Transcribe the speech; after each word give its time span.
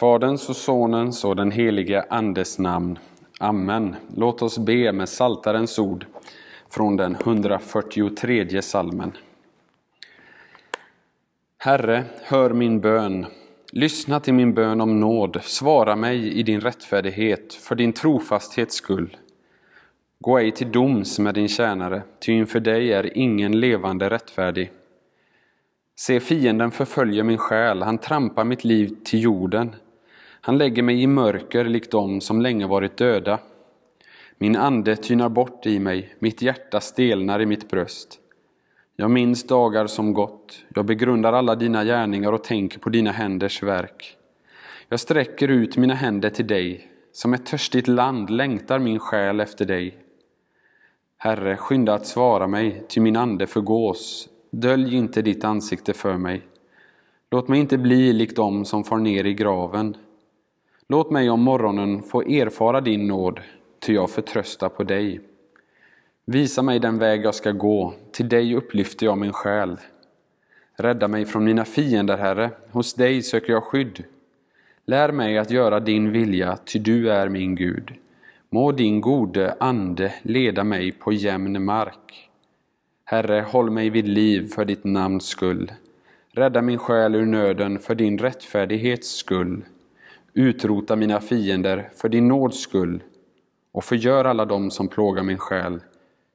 Faderns 0.00 0.48
och 0.48 0.56
Sonens 0.56 1.24
och 1.24 1.36
den 1.36 1.50
helige 1.50 2.04
Andes 2.10 2.58
namn. 2.58 2.98
Amen. 3.40 3.96
Låt 4.16 4.42
oss 4.42 4.58
be 4.58 4.92
med 4.92 5.08
Saltarens 5.08 5.78
ord 5.78 6.06
från 6.70 6.96
den 6.96 7.14
143 7.14 8.62
salmen. 8.62 9.12
Herre, 11.58 12.04
hör 12.22 12.50
min 12.50 12.80
bön. 12.80 13.26
Lyssna 13.72 14.20
till 14.20 14.34
min 14.34 14.54
bön 14.54 14.80
om 14.80 15.00
nåd. 15.00 15.38
Svara 15.42 15.96
mig 15.96 16.32
i 16.32 16.42
din 16.42 16.60
rättfärdighet, 16.60 17.54
för 17.54 17.74
din 17.74 17.92
trofasthets 17.92 18.74
skull. 18.74 19.16
Gå 20.20 20.38
ej 20.38 20.50
till 20.50 20.72
doms 20.72 21.18
med 21.18 21.34
din 21.34 21.48
tjänare, 21.48 22.02
ty 22.20 22.32
inför 22.32 22.60
dig 22.60 22.92
är 22.92 23.18
ingen 23.18 23.60
levande 23.60 24.10
rättfärdig. 24.10 24.70
Se, 25.96 26.20
fienden 26.20 26.70
förföljer 26.70 27.24
min 27.24 27.38
själ, 27.38 27.82
han 27.82 27.98
trampar 27.98 28.44
mitt 28.44 28.64
liv 28.64 28.96
till 29.04 29.22
jorden. 29.22 29.74
Han 30.40 30.58
lägger 30.58 30.82
mig 30.82 31.02
i 31.02 31.06
mörker 31.06 31.64
likt 31.64 31.90
dem 31.90 32.20
som 32.20 32.40
länge 32.40 32.66
varit 32.66 32.96
döda. 32.96 33.38
Min 34.38 34.56
ande 34.56 34.96
tynar 34.96 35.28
bort 35.28 35.66
i 35.66 35.78
mig, 35.78 36.14
mitt 36.18 36.42
hjärta 36.42 36.80
stelnar 36.80 37.40
i 37.40 37.46
mitt 37.46 37.70
bröst. 37.70 38.18
Jag 38.96 39.10
minns 39.10 39.46
dagar 39.46 39.86
som 39.86 40.12
gått, 40.12 40.64
jag 40.74 40.84
begrundar 40.84 41.32
alla 41.32 41.54
dina 41.54 41.84
gärningar 41.84 42.32
och 42.32 42.44
tänker 42.44 42.78
på 42.78 42.88
dina 42.88 43.12
händers 43.12 43.62
verk. 43.62 44.16
Jag 44.88 45.00
sträcker 45.00 45.48
ut 45.48 45.76
mina 45.76 45.94
händer 45.94 46.30
till 46.30 46.46
dig, 46.46 46.90
som 47.12 47.34
ett 47.34 47.46
törstigt 47.46 47.88
land 47.88 48.30
längtar 48.30 48.78
min 48.78 48.98
själ 48.98 49.40
efter 49.40 49.64
dig. 49.64 49.98
Herre, 51.16 51.56
skynda 51.56 51.94
att 51.94 52.06
svara 52.06 52.46
mig, 52.46 52.84
ty 52.88 53.00
min 53.00 53.16
ande 53.16 53.46
förgås. 53.46 54.28
Dölj 54.50 54.96
inte 54.96 55.22
ditt 55.22 55.44
ansikte 55.44 55.92
för 55.92 56.16
mig. 56.16 56.42
Låt 57.30 57.48
mig 57.48 57.60
inte 57.60 57.78
bli 57.78 58.12
lik 58.12 58.36
dem 58.36 58.64
som 58.64 58.84
far 58.84 58.98
ner 58.98 59.24
i 59.24 59.34
graven. 59.34 59.96
Låt 60.90 61.10
mig 61.10 61.30
om 61.30 61.40
morgonen 61.40 62.02
få 62.02 62.22
erfara 62.22 62.80
din 62.80 63.06
nåd, 63.06 63.40
ty 63.80 63.94
jag 63.94 64.10
förtröstar 64.10 64.68
på 64.68 64.82
dig. 64.82 65.20
Visa 66.24 66.62
mig 66.62 66.78
den 66.78 66.98
väg 66.98 67.24
jag 67.24 67.34
ska 67.34 67.50
gå, 67.50 67.94
till 68.12 68.28
dig 68.28 68.54
upplyfter 68.54 69.06
jag 69.06 69.18
min 69.18 69.32
själ. 69.32 69.76
Rädda 70.76 71.08
mig 71.08 71.24
från 71.24 71.44
mina 71.44 71.64
fiender, 71.64 72.16
Herre, 72.16 72.50
hos 72.70 72.94
dig 72.94 73.22
söker 73.22 73.52
jag 73.52 73.64
skydd. 73.64 74.04
Lär 74.86 75.12
mig 75.12 75.38
att 75.38 75.50
göra 75.50 75.80
din 75.80 76.12
vilja, 76.12 76.58
ty 76.64 76.78
du 76.78 77.10
är 77.10 77.28
min 77.28 77.54
Gud. 77.54 77.92
Må 78.48 78.72
din 78.72 79.00
gode 79.00 79.56
ande 79.60 80.14
leda 80.22 80.64
mig 80.64 80.92
på 80.92 81.12
jämn 81.12 81.64
mark. 81.64 82.30
Herre, 83.04 83.44
håll 83.48 83.70
mig 83.70 83.90
vid 83.90 84.08
liv 84.08 84.48
för 84.54 84.64
ditt 84.64 84.84
namns 84.84 85.26
skull. 85.26 85.72
Rädda 86.32 86.62
min 86.62 86.78
själ 86.78 87.14
ur 87.14 87.26
nöden 87.26 87.78
för 87.78 87.94
din 87.94 88.18
rättfärdighets 88.18 89.16
skull. 89.16 89.64
Utrota 90.34 90.96
mina 90.96 91.20
fiender 91.20 91.90
för 91.96 92.08
din 92.08 92.28
nåds 92.28 92.60
skull 92.60 93.02
och 93.72 93.84
förgör 93.84 94.24
alla 94.24 94.44
dem 94.44 94.70
som 94.70 94.88
plågar 94.88 95.22
min 95.22 95.38
själ, 95.38 95.80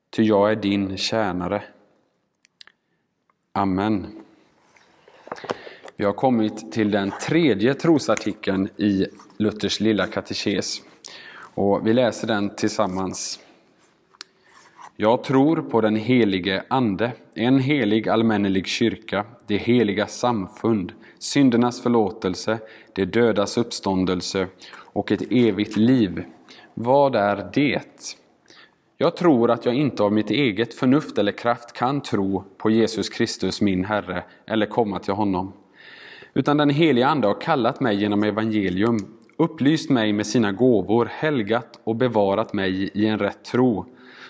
ty 0.10 0.24
jag 0.24 0.52
är 0.52 0.56
din 0.56 0.98
tjänare. 0.98 1.64
Amen. 3.52 4.08
Vi 5.96 6.06
har 6.06 6.14
kommit 6.14 6.72
till 6.72 6.92
den 6.92 7.12
tredje 7.22 7.74
trosartikeln 7.74 8.70
i 8.78 9.08
Luthers 9.38 9.80
lilla 9.80 10.08
katekes 10.08 10.82
och 11.56 11.88
vi 11.88 11.94
läser 11.94 12.28
den 12.28 12.56
tillsammans. 12.56 13.40
Jag 14.98 15.24
tror 15.24 15.62
på 15.62 15.82
den 15.82 15.96
helige 15.96 16.64
Ande, 16.68 17.12
en 17.34 17.60
helig 17.60 18.10
allmännelig 18.10 18.68
kyrka, 18.68 19.26
det 19.48 19.58
heliga 19.58 20.08
samfund, 20.08 20.94
syndernas 21.20 21.82
förlåtelse, 21.82 22.60
det 22.96 23.06
dödas 23.06 23.58
uppståndelse 23.58 24.48
och 24.78 25.12
ett 25.12 25.32
evigt 25.32 25.78
liv. 25.78 26.24
Vad 26.74 27.16
är 27.16 27.50
det? 27.54 28.18
Jag 28.98 29.18
tror 29.18 29.52
att 29.52 29.66
jag 29.66 29.76
inte 29.76 30.04
av 30.04 30.14
mitt 30.14 30.30
eget 30.30 30.74
förnuft 30.74 31.18
eller 31.18 31.32
kraft 31.32 31.74
kan 31.74 32.02
tro 32.02 32.44
på 32.58 32.70
Jesus 32.70 33.10
Kristus 33.10 33.62
min 33.62 33.86
Herre 33.86 34.24
eller 34.48 34.66
komma 34.66 35.00
till 35.00 35.14
honom. 35.14 35.54
Utan 36.34 36.58
den 36.58 36.70
helige 36.70 37.08
Ande 37.08 37.28
har 37.28 37.42
kallat 37.42 37.80
mig 37.80 37.96
genom 37.96 38.24
evangelium, 38.24 38.98
upplyst 39.38 39.90
mig 39.90 40.14
med 40.14 40.28
sina 40.28 40.52
gåvor, 40.52 41.10
helgat 41.12 41.80
och 41.84 41.96
bevarat 41.96 42.54
mig 42.54 42.90
i 42.94 43.06
en 43.06 43.20
rätt 43.20 43.46
tro 43.46 43.86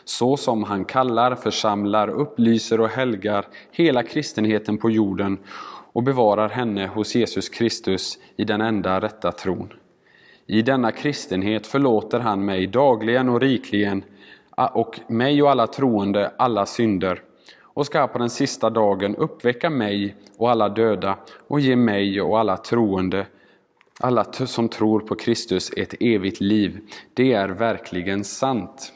så 0.05 0.37
som 0.37 0.63
han 0.63 0.85
kallar, 0.85 1.35
församlar, 1.35 2.07
upplyser 2.07 2.81
och 2.81 2.89
helgar 2.89 3.45
hela 3.71 4.03
kristenheten 4.03 4.77
på 4.77 4.89
jorden 4.89 5.37
och 5.95 6.03
bevarar 6.03 6.49
henne 6.49 6.87
hos 6.87 7.15
Jesus 7.15 7.49
Kristus 7.49 8.19
i 8.37 8.43
den 8.43 8.61
enda 8.61 8.99
rätta 8.99 9.31
tron. 9.31 9.73
I 10.47 10.61
denna 10.61 10.91
kristenhet 10.91 11.67
förlåter 11.67 12.19
han 12.19 12.45
mig 12.45 12.67
dagligen 12.67 13.29
och 13.29 13.41
rikligen 13.41 14.03
och 14.73 14.99
mig 15.07 15.43
och 15.43 15.51
alla 15.51 15.67
troende 15.67 16.31
alla 16.37 16.65
synder 16.65 17.21
och 17.61 17.85
ska 17.85 18.07
på 18.07 18.17
den 18.17 18.29
sista 18.29 18.69
dagen 18.69 19.15
uppväcka 19.15 19.69
mig 19.69 20.15
och 20.37 20.51
alla 20.51 20.69
döda 20.69 21.17
och 21.47 21.59
ge 21.59 21.75
mig 21.75 22.21
och 22.21 22.39
alla 22.39 22.57
troende 22.57 23.27
alla 23.99 24.23
som 24.23 24.69
tror 24.69 24.99
på 24.99 25.15
Kristus 25.15 25.71
ett 25.77 25.93
evigt 25.99 26.41
liv. 26.41 26.79
Det 27.13 27.33
är 27.33 27.49
verkligen 27.49 28.23
sant. 28.23 28.93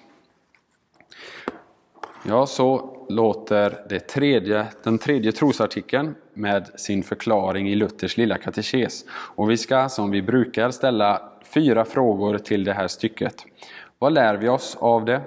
Ja, 2.28 2.46
så 2.46 2.96
låter 3.10 3.86
det 3.90 4.00
tredje, 4.00 4.68
den 4.84 4.98
tredje 4.98 5.32
trosartikeln 5.32 6.16
med 6.40 6.80
sin 6.80 7.04
förklaring 7.04 7.70
i 7.70 7.76
Luthers 7.76 8.18
lilla 8.18 8.38
katekes. 8.38 9.06
Och 9.12 9.50
vi 9.50 9.58
ska 9.58 9.90
som 9.90 10.12
vi 10.12 10.22
brukar 10.22 10.72
ställa 10.72 11.22
fyra 11.54 11.86
frågor 11.86 12.38
till 12.38 12.64
det 12.64 12.74
här 12.74 12.88
stycket. 12.88 13.46
Vad 14.00 14.14
lär 14.14 14.38
vi 14.38 14.50
oss 14.50 14.78
av 14.80 15.06
det? 15.06 15.22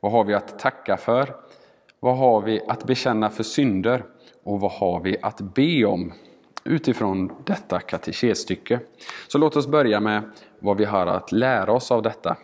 Vad 0.00 0.12
har 0.12 0.24
vi 0.24 0.34
att 0.34 0.58
tacka 0.58 0.96
för? 0.96 1.34
Vad 2.00 2.16
har 2.16 2.40
vi 2.40 2.60
att 2.68 2.84
bekänna 2.84 3.30
för 3.30 3.42
synder? 3.42 4.04
Och 4.44 4.60
vad 4.60 4.72
har 4.72 5.00
vi 5.00 5.16
att 5.22 5.40
be 5.40 5.84
om? 5.84 6.12
Utifrån 6.64 7.32
detta 7.44 7.80
katekesstycke. 7.80 8.80
Så 9.28 9.38
låt 9.38 9.56
oss 9.56 9.66
börja 9.66 10.00
med 10.00 10.22
vad 10.58 10.76
vi 10.76 10.84
har 10.84 11.06
att 11.06 11.32
lära 11.32 11.72
oss 11.72 11.90
av 11.90 12.02
detta. 12.02 12.36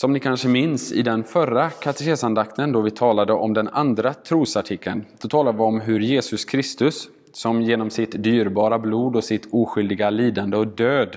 Som 0.00 0.12
ni 0.12 0.20
kanske 0.20 0.48
minns 0.48 0.92
i 0.92 1.02
den 1.02 1.24
förra 1.24 1.70
katekesandakten 1.70 2.72
då 2.72 2.80
vi 2.80 2.90
talade 2.90 3.32
om 3.32 3.54
den 3.54 3.68
andra 3.68 4.14
trosartikeln, 4.14 5.04
då 5.20 5.28
talade 5.28 5.58
vi 5.58 5.64
om 5.64 5.80
hur 5.80 6.00
Jesus 6.00 6.44
Kristus, 6.44 7.08
som 7.32 7.62
genom 7.62 7.90
sitt 7.90 8.22
dyrbara 8.22 8.78
blod 8.78 9.16
och 9.16 9.24
sitt 9.24 9.48
oskyldiga 9.52 10.10
lidande 10.10 10.56
och 10.56 10.66
död 10.66 11.16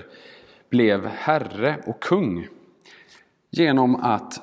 blev 0.70 1.06
Herre 1.06 1.76
och 1.86 2.02
kung 2.02 2.48
genom 3.50 3.96
att 3.96 4.40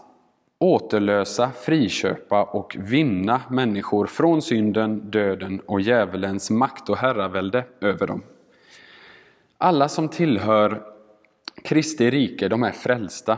återlösa, 0.59 1.51
friköpa 1.65 2.43
och 2.43 2.77
vinna 2.79 3.41
människor 3.49 4.05
från 4.05 4.41
synden, 4.41 5.11
döden 5.11 5.59
och 5.65 5.81
djävulens 5.81 6.49
makt 6.49 6.89
och 6.89 6.97
herravälde 6.97 7.63
över 7.81 8.07
dem. 8.07 8.21
Alla 9.57 9.89
som 9.89 10.09
tillhör 10.09 10.81
Kristi 11.63 12.09
rike, 12.11 12.47
de 12.47 12.63
är 12.63 12.71
frälsta. 12.71 13.37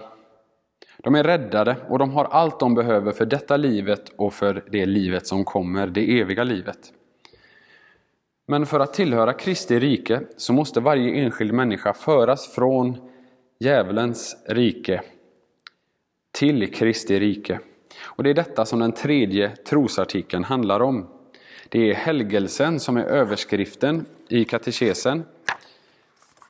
De 1.04 1.16
är 1.16 1.24
räddade 1.24 1.76
och 1.90 2.00
de 2.00 2.12
har 2.12 2.26
allt 2.26 2.60
de 2.60 2.76
behöver 2.76 3.12
för 3.12 3.26
detta 3.26 3.58
livet 3.58 4.12
och 4.16 4.34
för 4.34 4.64
det 4.72 4.86
livet 4.86 5.28
som 5.28 5.46
kommer, 5.46 5.88
det 5.88 6.20
eviga 6.20 6.44
livet. 6.44 6.94
Men 8.48 8.66
för 8.66 8.80
att 8.80 8.94
tillhöra 8.94 9.34
Kristi 9.34 9.80
rike 9.80 10.22
så 10.38 10.54
måste 10.54 10.80
varje 10.80 11.14
enskild 11.14 11.54
människa 11.54 11.94
föras 11.94 12.48
från 12.48 12.98
djävulens 13.60 14.38
rike 14.48 15.02
till 16.32 16.74
Kristi 16.74 17.20
rike. 17.20 17.60
Och 18.04 18.24
det 18.24 18.30
är 18.30 18.34
detta 18.34 18.66
som 18.66 18.80
den 18.80 18.92
tredje 18.92 19.50
trosartikeln 19.56 20.44
handlar 20.44 20.80
om. 20.80 21.08
Det 21.70 21.90
är 21.90 21.94
helgelsen 21.94 22.80
som 22.80 22.98
är 22.98 23.04
överskriften 23.04 24.06
i 24.30 24.46
katekesen 24.46 25.24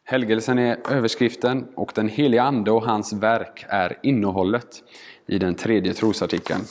Helgelsen 0.09 0.59
är 0.59 0.77
överskriften 0.91 1.67
och 1.75 1.91
den 1.95 2.09
heliga 2.09 2.43
Ande 2.43 2.71
och 2.71 2.83
hans 2.83 3.13
verk 3.13 3.65
är 3.67 3.97
innehållet 4.03 4.83
i 5.27 5.39
den 5.39 5.55
tredje 5.55 5.93
trosartikeln. 5.93 6.61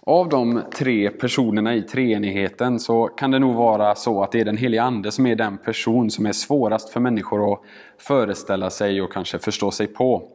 Av 0.00 0.28
de 0.28 0.62
tre 0.74 1.10
personerna 1.10 1.74
i 1.74 1.82
treenigheten 1.82 2.80
så 2.80 3.06
kan 3.06 3.30
det 3.30 3.38
nog 3.38 3.54
vara 3.54 3.94
så 3.94 4.22
att 4.22 4.32
det 4.32 4.40
är 4.40 4.44
den 4.44 4.56
heliga 4.56 4.82
Ande 4.82 5.12
som 5.12 5.26
är 5.26 5.36
den 5.36 5.58
person 5.58 6.10
som 6.10 6.26
är 6.26 6.32
svårast 6.32 6.90
för 6.90 7.00
människor 7.00 7.52
att 7.52 7.60
föreställa 7.98 8.70
sig 8.70 9.02
och 9.02 9.12
kanske 9.12 9.38
förstå 9.38 9.70
sig 9.70 9.86
på. 9.86 10.28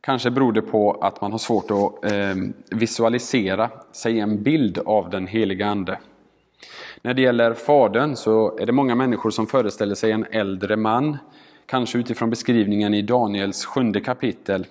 Kanske 0.00 0.30
beror 0.30 0.52
det 0.52 0.62
på 0.62 0.92
att 0.92 1.20
man 1.20 1.32
har 1.32 1.38
svårt 1.38 1.70
att 1.70 2.12
eh, 2.12 2.34
visualisera 2.70 3.70
sig 3.92 4.20
en 4.20 4.42
bild 4.42 4.78
av 4.78 5.10
den 5.10 5.26
heliga 5.26 5.66
Ande. 5.66 5.98
När 7.02 7.14
det 7.14 7.22
gäller 7.22 7.54
Fadern 7.54 8.16
så 8.16 8.58
är 8.58 8.66
det 8.66 8.72
många 8.72 8.94
människor 8.94 9.30
som 9.30 9.46
föreställer 9.46 9.94
sig 9.94 10.12
en 10.12 10.26
äldre 10.30 10.76
man, 10.76 11.16
kanske 11.66 11.98
utifrån 11.98 12.30
beskrivningen 12.30 12.94
i 12.94 13.02
Daniels 13.02 13.64
sjunde 13.64 14.00
kapitel, 14.00 14.66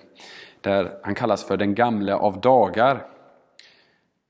där 0.60 0.92
han 1.02 1.14
kallas 1.14 1.44
för 1.44 1.56
den 1.56 1.74
gamle 1.74 2.14
av 2.14 2.40
dagar. 2.40 3.06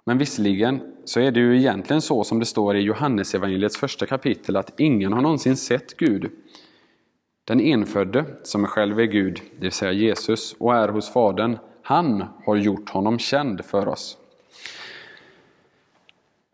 Men 0.04 0.18
visserligen 0.18 0.80
så 1.04 1.20
är 1.20 1.30
det 1.30 1.40
ju 1.40 1.58
egentligen 1.58 2.02
så 2.02 2.24
som 2.24 2.38
det 2.38 2.46
står 2.46 2.76
i 2.76 2.80
Johannesevangeliets 2.80 3.76
första 3.76 4.06
kapitel 4.06 4.56
att 4.56 4.80
ingen 4.80 5.12
har 5.12 5.22
någonsin 5.22 5.56
sett 5.56 5.96
Gud. 5.96 6.30
Den 7.44 7.60
enfödde, 7.60 8.24
som 8.42 8.66
själv 8.66 9.00
är 9.00 9.04
Gud, 9.04 9.40
det 9.56 9.62
vill 9.62 9.72
säga 9.72 9.92
Jesus, 9.92 10.56
och 10.58 10.74
är 10.74 10.88
hos 10.88 11.12
Fadern, 11.12 11.58
han 11.82 12.24
har 12.44 12.56
gjort 12.56 12.90
honom 12.90 13.18
känd 13.18 13.64
för 13.64 13.88
oss. 13.88 14.18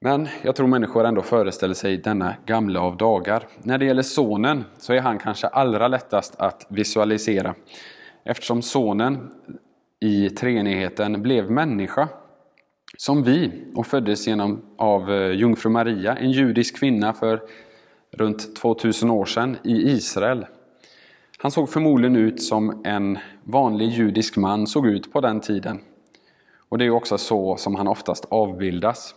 Men 0.04 0.28
jag 0.43 0.56
tror 0.56 0.66
människor 0.66 1.04
ändå 1.04 1.22
föreställer 1.22 1.75
sig 1.75 1.96
denna 1.96 2.34
gamla 2.46 2.81
av 2.81 2.96
dagar. 2.96 3.46
När 3.62 3.78
det 3.78 3.84
gäller 3.84 4.02
sonen 4.02 4.64
så 4.78 4.93
är 4.93 5.00
han 5.00 5.19
kanske 5.19 5.46
allra 5.46 5.88
lättast 5.88 6.34
att 6.40 6.66
visualisera. 6.69 7.54
Eftersom 8.25 8.62
sonen 8.62 9.31
i 10.00 10.31
treenigheten 10.31 11.22
blev 11.22 11.50
människa 11.50 12.08
som 12.96 13.22
vi 13.22 13.64
och 13.75 13.87
föddes 13.87 14.26
genom 14.26 14.62
av 14.78 15.12
eh, 15.12 15.31
jungfru 15.31 15.70
Maria, 15.70 16.16
en 16.16 16.31
judisk 16.31 16.76
kvinna 16.76 17.12
för 17.12 17.43
runt 18.10 18.56
2000 18.56 19.10
år 19.10 19.25
sedan 19.25 19.56
i 19.64 19.90
Israel. 19.90 20.46
Han 21.38 21.50
såg 21.50 21.70
förmodligen 21.70 22.16
ut 22.16 22.43
som 22.43 22.82
en 22.84 23.19
vanlig 23.44 23.88
judisk 23.88 24.37
man 24.37 24.66
såg 24.66 24.87
ut 24.87 25.12
på 25.12 25.20
den 25.20 25.40
tiden. 25.40 25.81
Och 26.69 26.78
det 26.78 26.84
är 26.84 26.90
också 26.90 27.19
så 27.19 27.56
som 27.56 27.75
han 27.75 27.88
oftast 27.88 28.26
avbildas. 28.31 29.14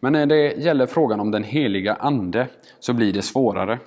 Men 0.00 0.12
när 0.12 0.26
det 0.26 0.56
gäller 0.56 0.86
frågan 0.86 1.20
om 1.20 1.30
den 1.30 1.44
heliga 1.44 1.94
Ande 1.94 2.46
så 2.80 2.92
blir 2.92 3.12
det 3.12 3.22
svårare. 3.22 3.78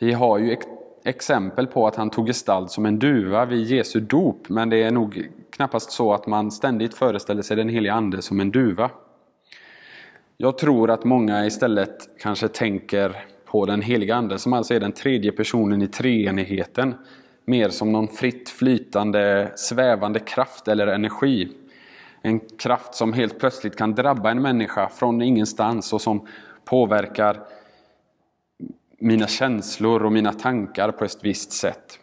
Vi 0.00 0.12
har 0.12 0.38
ju 0.38 0.56
exempel 1.04 1.66
på 1.66 1.86
att 1.86 1.96
han 1.96 2.10
tog 2.10 2.26
gestalt 2.26 2.70
som 2.70 2.86
en 2.86 2.98
duva 2.98 3.44
vid 3.44 3.66
Jesu 3.66 4.00
dop, 4.00 4.48
men 4.48 4.70
det 4.70 4.82
är 4.82 4.90
nog 4.90 5.28
knappast 5.50 5.90
så 5.90 6.12
att 6.12 6.26
man 6.26 6.50
ständigt 6.50 6.94
föreställer 6.94 7.42
sig 7.42 7.56
den 7.56 7.68
heliga 7.68 7.92
Ande 7.92 8.22
som 8.22 8.40
en 8.40 8.50
duva. 8.50 8.90
Jag 10.36 10.58
tror 10.58 10.90
att 10.90 11.04
många 11.04 11.46
istället 11.46 12.08
kanske 12.18 12.48
tänker 12.48 13.16
på 13.44 13.66
den 13.66 13.82
heliga 13.82 14.14
Ande 14.14 14.38
som 14.38 14.52
alltså 14.52 14.74
är 14.74 14.80
den 14.80 14.92
tredje 14.92 15.32
personen 15.32 15.82
i 15.82 15.86
treenigheten, 15.86 16.94
mer 17.44 17.68
som 17.68 17.92
någon 17.92 18.08
fritt 18.08 18.48
flytande, 18.48 19.52
svävande 19.56 20.20
kraft 20.20 20.68
eller 20.68 20.86
energi. 20.86 21.48
En 22.22 22.40
kraft 22.40 22.94
som 22.94 23.12
helt 23.12 23.38
plötsligt 23.38 23.76
kan 23.76 23.94
drabba 23.94 24.30
en 24.30 24.42
människa 24.42 24.88
från 24.88 25.22
ingenstans 25.22 25.92
och 25.92 26.00
som 26.00 26.26
påverkar 26.64 27.40
mina 28.98 29.26
känslor 29.26 30.04
och 30.04 30.12
mina 30.12 30.32
tankar 30.32 30.90
på 30.90 31.04
ett 31.04 31.18
visst 31.24 31.52
sätt. 31.52 31.98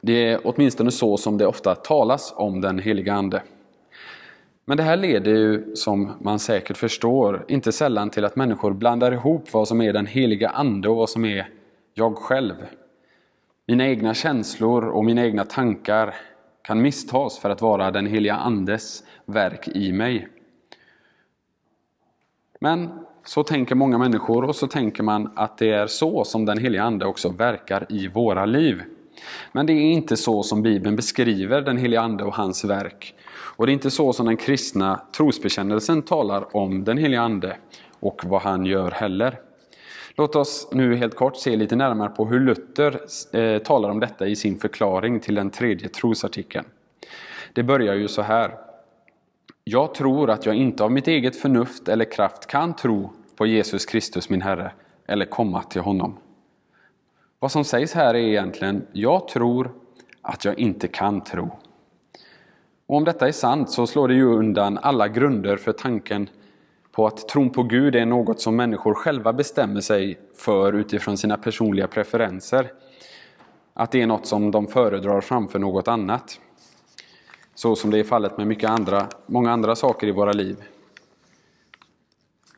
Det 0.00 0.30
är 0.30 0.40
åtminstone 0.44 0.90
så 0.90 1.16
som 1.16 1.38
det 1.38 1.46
ofta 1.46 1.74
talas 1.74 2.32
om 2.36 2.60
den 2.60 2.78
heliga 2.78 3.14
Ande. 3.14 3.42
Men 4.64 4.76
det 4.76 4.82
här 4.82 4.96
leder 4.96 5.30
ju, 5.30 5.76
som 5.76 6.12
man 6.20 6.38
säkert 6.38 6.76
förstår, 6.76 7.44
inte 7.48 7.72
sällan 7.72 8.10
till 8.10 8.24
att 8.24 8.36
människor 8.36 8.72
blandar 8.72 9.12
ihop 9.12 9.52
vad 9.52 9.68
som 9.68 9.80
är 9.80 9.92
den 9.92 10.06
heliga 10.06 10.48
Ande 10.48 10.88
och 10.88 10.96
vad 10.96 11.10
som 11.10 11.24
är 11.24 11.48
jag 11.94 12.16
själv. 12.16 12.54
Mina 13.66 13.86
egna 13.88 14.14
känslor 14.14 14.84
och 14.84 15.04
mina 15.04 15.24
egna 15.24 15.44
tankar 15.44 16.14
kan 16.64 16.82
misstas 16.82 17.38
för 17.38 17.50
att 17.50 17.62
vara 17.62 17.90
den 17.90 18.06
heliga 18.06 18.34
Andes 18.34 19.04
verk 19.26 19.68
i 19.68 19.92
mig. 19.92 20.28
Men 22.60 22.88
så 23.24 23.42
tänker 23.42 23.74
många 23.74 23.98
människor 23.98 24.44
och 24.44 24.56
så 24.56 24.66
tänker 24.66 25.02
man 25.02 25.32
att 25.36 25.58
det 25.58 25.70
är 25.70 25.86
så 25.86 26.24
som 26.24 26.44
den 26.44 26.58
heliga 26.58 26.82
Ande 26.82 27.06
också 27.06 27.28
verkar 27.28 27.86
i 27.88 28.08
våra 28.08 28.46
liv. 28.46 28.82
Men 29.52 29.66
det 29.66 29.72
är 29.72 29.92
inte 29.92 30.16
så 30.16 30.42
som 30.42 30.62
Bibeln 30.62 30.96
beskriver 30.96 31.60
den 31.60 31.78
heliga 31.78 32.00
Ande 32.00 32.24
och 32.24 32.34
hans 32.34 32.64
verk. 32.64 33.14
Och 33.56 33.66
det 33.66 33.72
är 33.72 33.74
inte 33.74 33.90
så 33.90 34.12
som 34.12 34.26
den 34.26 34.36
kristna 34.36 35.00
trosbekännelsen 35.16 36.02
talar 36.02 36.56
om 36.56 36.84
den 36.84 36.98
heliga 36.98 37.20
Ande 37.20 37.56
och 38.00 38.22
vad 38.24 38.42
han 38.42 38.66
gör 38.66 38.90
heller. 38.90 39.40
Låt 40.16 40.36
oss 40.36 40.68
nu 40.72 40.96
helt 40.96 41.14
kort 41.14 41.36
se 41.36 41.56
lite 41.56 41.76
närmare 41.76 42.08
på 42.08 42.26
hur 42.26 42.40
Luther 42.40 43.00
eh, 43.32 43.58
talar 43.58 43.90
om 43.90 44.00
detta 44.00 44.26
i 44.26 44.36
sin 44.36 44.58
förklaring 44.58 45.20
till 45.20 45.34
den 45.34 45.50
tredje 45.50 45.88
trosartikeln. 45.88 46.64
Det 47.52 47.62
börjar 47.62 47.94
ju 47.94 48.08
så 48.08 48.22
här. 48.22 48.54
Jag 49.64 49.94
tror 49.94 50.30
att 50.30 50.46
jag 50.46 50.54
inte 50.54 50.84
av 50.84 50.92
mitt 50.92 51.08
eget 51.08 51.36
förnuft 51.36 51.88
eller 51.88 52.04
kraft 52.04 52.46
kan 52.46 52.76
tro 52.76 53.10
på 53.36 53.46
Jesus 53.46 53.86
Kristus 53.86 54.28
min 54.28 54.42
Herre 54.42 54.72
eller 55.06 55.24
komma 55.24 55.62
till 55.62 55.80
honom. 55.80 56.16
Vad 57.38 57.52
som 57.52 57.64
sägs 57.64 57.94
här 57.94 58.14
är 58.14 58.18
egentligen, 58.18 58.86
jag 58.92 59.28
tror 59.28 59.70
att 60.22 60.44
jag 60.44 60.58
inte 60.58 60.88
kan 60.88 61.20
tro. 61.20 61.50
Och 62.86 62.96
om 62.96 63.04
detta 63.04 63.28
är 63.28 63.32
sant 63.32 63.70
så 63.70 63.86
slår 63.86 64.08
det 64.08 64.14
ju 64.14 64.24
undan 64.24 64.78
alla 64.78 65.08
grunder 65.08 65.56
för 65.56 65.72
tanken 65.72 66.28
på 66.94 67.06
att 67.06 67.28
tron 67.28 67.50
på 67.50 67.62
Gud 67.62 67.96
är 67.96 68.06
något 68.06 68.40
som 68.40 68.56
människor 68.56 68.94
själva 68.94 69.32
bestämmer 69.32 69.80
sig 69.80 70.18
för 70.36 70.72
utifrån 70.72 71.16
sina 71.16 71.36
personliga 71.36 71.86
preferenser. 71.86 72.72
Att 73.74 73.92
det 73.92 74.02
är 74.02 74.06
något 74.06 74.26
som 74.26 74.50
de 74.50 74.66
föredrar 74.66 75.20
framför 75.20 75.58
något 75.58 75.88
annat. 75.88 76.40
Så 77.54 77.76
som 77.76 77.90
det 77.90 77.98
är 77.98 78.04
fallet 78.04 78.38
med 78.38 78.46
mycket 78.46 78.70
andra, 78.70 79.06
många 79.26 79.52
andra 79.52 79.76
saker 79.76 80.06
i 80.06 80.10
våra 80.10 80.32
liv. 80.32 80.56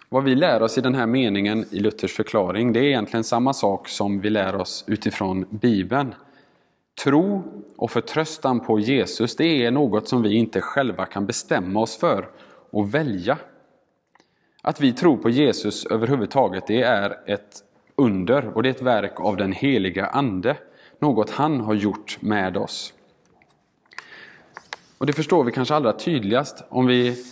Vad 0.09 0.25
vi 0.25 0.35
lär 0.35 0.63
oss 0.63 0.79
i 0.79 0.81
den 0.81 0.95
här 0.95 1.07
meningen 1.07 1.65
i 1.71 1.79
Luthers 1.79 2.13
förklaring, 2.13 2.73
det 2.73 2.81
är 2.81 2.85
egentligen 2.85 3.25
samma 3.25 3.53
sak 3.53 3.89
som 3.89 4.21
vi 4.21 4.31
lär 4.31 4.57
oss 4.57 4.85
utifrån 4.87 5.47
Bibeln. 5.51 6.15
Tro 7.05 7.43
och 7.77 7.91
förtröstan 7.91 8.61
på 8.61 8.79
Jesus, 8.79 9.37
det 9.37 9.65
är 9.65 9.71
något 9.71 10.09
som 10.09 10.23
vi 10.23 10.35
inte 10.35 10.61
själva 10.61 11.07
kan 11.07 11.27
bestämma 11.27 11.81
oss 11.81 11.97
för 11.97 12.29
och 12.71 12.95
välja. 12.95 13.39
Att 14.67 14.81
vi 14.81 14.93
tror 14.93 15.17
på 15.17 15.31
Jesus 15.31 15.87
överhuvudtaget, 15.87 16.67
det 16.67 16.83
är 16.83 17.17
ett 17.27 17.63
under 17.97 18.57
och 18.57 18.63
det 18.63 18.69
är 18.69 18.71
ett 18.71 18.83
verk 18.83 19.21
av 19.21 19.37
den 19.37 19.53
heliga 19.53 20.07
Ande. 20.07 20.57
Något 20.99 21.31
han 21.31 21.61
har 21.61 21.75
gjort 21.75 22.19
med 22.21 22.57
oss. 22.57 22.95
Och 24.99 25.07
det 25.07 25.13
förstår 25.13 25.45
vi 25.45 25.53
kanske 25.53 25.75
allra 25.75 25.93
tydligast 25.93 26.65
om 26.69 26.87
vi 26.87 27.25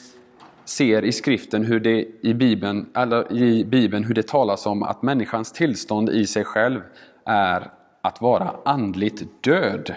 ser 0.65 1.05
i 1.05 1.13
skriften 1.13 1.65
hur 1.65 1.81
det 1.81 2.07
i 2.21 2.35
Bibeln, 2.35 2.91
eller 2.95 3.33
i 3.33 3.65
Bibeln 3.65 4.05
hur 4.05 4.15
det 4.15 4.29
talas 4.29 4.67
om 4.67 4.83
att 4.83 5.03
människans 5.03 5.53
tillstånd 5.53 6.11
i 6.11 6.27
sig 6.27 6.45
själv 6.45 6.81
är 7.25 7.71
att 8.01 8.21
vara 8.21 8.57
andligt 8.65 9.45
död. 9.45 9.95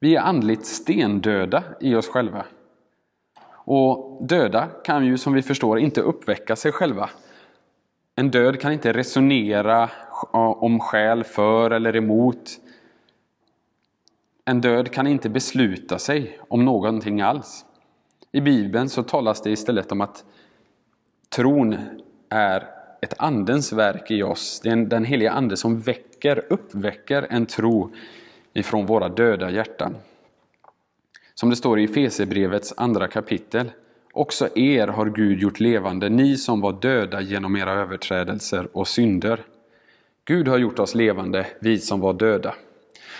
Vi 0.00 0.16
är 0.16 0.20
andligt 0.20 0.66
stendöda 0.66 1.62
i 1.80 1.94
oss 1.94 2.08
själva. 2.08 2.44
Och 3.72 4.18
döda 4.20 4.66
kan 4.84 5.06
ju 5.06 5.18
som 5.18 5.32
vi 5.32 5.42
förstår 5.42 5.78
inte 5.78 6.00
uppväcka 6.00 6.56
sig 6.56 6.72
själva. 6.72 7.10
En 8.16 8.30
död 8.30 8.60
kan 8.60 8.72
inte 8.72 8.92
resonera 8.92 9.82
eh, 10.32 10.62
om 10.62 10.80
skäl 10.80 11.24
för 11.24 11.70
eller 11.70 11.96
emot. 11.96 12.50
En 14.44 14.60
död 14.60 14.90
kan 14.90 15.06
inte 15.06 15.28
besluta 15.28 15.98
sig 15.98 16.38
om 16.48 16.64
någonting 16.64 17.20
alls. 17.20 17.64
I 18.32 18.40
Bibeln 18.40 18.88
så 18.88 19.02
talas 19.02 19.42
det 19.42 19.50
istället 19.50 19.92
om 19.92 20.00
att 20.00 20.24
tron 21.28 21.76
är 22.28 22.66
ett 23.00 23.14
andens 23.18 23.72
verk 23.72 24.10
i 24.10 24.22
oss. 24.22 24.60
Det 24.60 24.70
är 24.70 24.76
den 24.76 25.04
heliga 25.04 25.30
ande 25.30 25.56
som 25.56 25.80
väcker, 25.80 26.42
uppväcker 26.50 27.26
en 27.30 27.46
tro 27.46 27.90
ifrån 28.52 28.86
våra 28.86 29.08
döda 29.08 29.50
hjärtan. 29.50 29.96
Som 31.34 31.50
det 31.50 31.56
står 31.56 31.80
i 31.80 31.84
Efesierbrevets 31.84 32.74
andra 32.76 33.08
kapitel. 33.08 33.70
Också 34.12 34.48
er 34.58 34.88
har 34.88 35.06
Gud 35.06 35.38
gjort 35.38 35.60
levande, 35.60 36.08
ni 36.08 36.36
som 36.36 36.60
var 36.60 36.72
döda 36.72 37.20
genom 37.20 37.56
era 37.56 37.72
överträdelser 37.72 38.68
och 38.72 38.88
synder. 38.88 39.44
Gud 40.24 40.48
har 40.48 40.58
gjort 40.58 40.78
oss 40.78 40.94
levande, 40.94 41.46
vi 41.60 41.78
som 41.78 42.00
var 42.00 42.12
döda. 42.12 42.54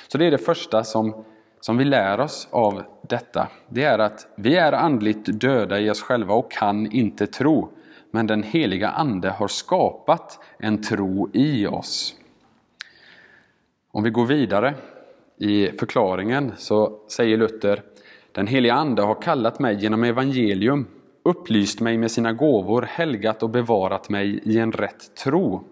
Så 0.09 0.19
det 0.19 0.26
är 0.26 0.31
det 0.31 0.38
första 0.38 0.85
som 0.85 1.25
som 1.61 1.76
vi 1.76 1.85
lär 1.85 2.21
oss 2.21 2.49
av 2.50 2.83
detta, 3.02 3.49
det 3.69 3.85
är 3.85 3.99
att 3.99 4.26
vi 4.35 4.57
är 4.57 4.73
andligt 4.73 5.40
döda 5.40 5.81
i 5.81 5.90
oss 5.90 6.02
själva 6.02 6.35
och 6.35 6.50
kan 6.50 6.93
inte 6.93 7.26
tro. 7.26 7.71
Men 8.11 8.26
den 8.26 8.43
heliga 8.43 8.88
Ande 8.88 9.31
har 9.31 9.49
skapat 9.49 10.38
en 10.59 10.83
tro 10.83 11.31
i 11.33 11.67
oss. 11.67 12.14
Om 13.90 14.02
vi 14.02 14.11
går 14.11 14.26
vidare 14.26 14.75
i 15.40 15.73
förklaringen 15.78 16.52
så 16.56 16.92
säger 17.09 17.37
Luther 17.37 17.82
Den 18.32 18.47
heliga 18.47 18.75
Ande 18.75 19.02
har 19.02 19.23
kallat 19.23 19.59
mig 19.59 19.76
genom 19.80 20.04
evangelium, 20.04 20.87
upplyst 21.23 21.80
mig 21.80 21.99
med 21.99 22.11
sina 22.11 22.32
gåvor, 22.32 22.82
helgat 22.82 23.42
och 23.42 23.50
bevarat 23.50 24.09
mig 24.09 24.40
i 24.44 24.59
en 24.59 24.73
rätt 24.73 25.14
tro. 25.14 25.64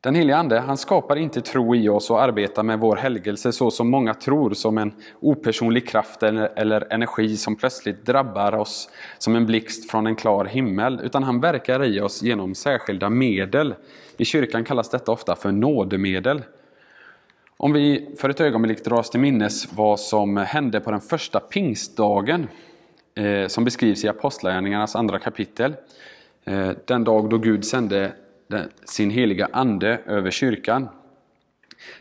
Den 0.00 0.14
helige 0.14 0.36
Ande 0.36 0.58
han 0.58 0.76
skapar 0.76 1.16
inte 1.16 1.40
tro 1.40 1.76
i 1.76 1.88
oss 1.88 2.10
och 2.10 2.22
arbetar 2.22 2.62
med 2.62 2.78
vår 2.80 2.96
helgelse 2.96 3.52
så 3.52 3.70
som 3.70 3.90
många 3.90 4.14
tror 4.14 4.50
som 4.54 4.78
en 4.78 4.92
opersonlig 5.20 5.88
kraft 5.88 6.22
eller, 6.22 6.52
eller 6.56 6.92
energi 6.92 7.36
som 7.36 7.56
plötsligt 7.56 8.06
drabbar 8.06 8.54
oss 8.54 8.90
som 9.18 9.36
en 9.36 9.46
blixt 9.46 9.90
från 9.90 10.06
en 10.06 10.16
klar 10.16 10.44
himmel, 10.44 11.00
utan 11.02 11.22
han 11.22 11.40
verkar 11.40 11.84
i 11.84 12.00
oss 12.00 12.22
genom 12.22 12.54
särskilda 12.54 13.10
medel. 13.10 13.74
I 14.16 14.24
kyrkan 14.24 14.64
kallas 14.64 14.90
detta 14.90 15.12
ofta 15.12 15.36
för 15.36 15.52
nådemedel. 15.52 16.42
Om 17.56 17.72
vi 17.72 18.14
för 18.18 18.28
ett 18.28 18.40
ögonblick 18.40 18.84
drar 18.84 18.96
oss 18.96 19.10
till 19.10 19.20
minnes 19.20 19.72
vad 19.72 20.00
som 20.00 20.36
hände 20.36 20.80
på 20.80 20.90
den 20.90 21.00
första 21.00 21.40
pingstdagen 21.40 22.48
eh, 23.14 23.46
som 23.46 23.64
beskrivs 23.64 24.04
i 24.04 24.08
Apostlagärningarnas 24.08 24.96
andra 24.96 25.18
kapitel. 25.18 25.74
Eh, 26.44 26.70
den 26.84 27.04
dag 27.04 27.30
då 27.30 27.38
Gud 27.38 27.64
sände 27.64 28.12
sin 28.84 29.10
heliga 29.10 29.48
Ande 29.52 30.00
över 30.06 30.30
kyrkan. 30.30 30.88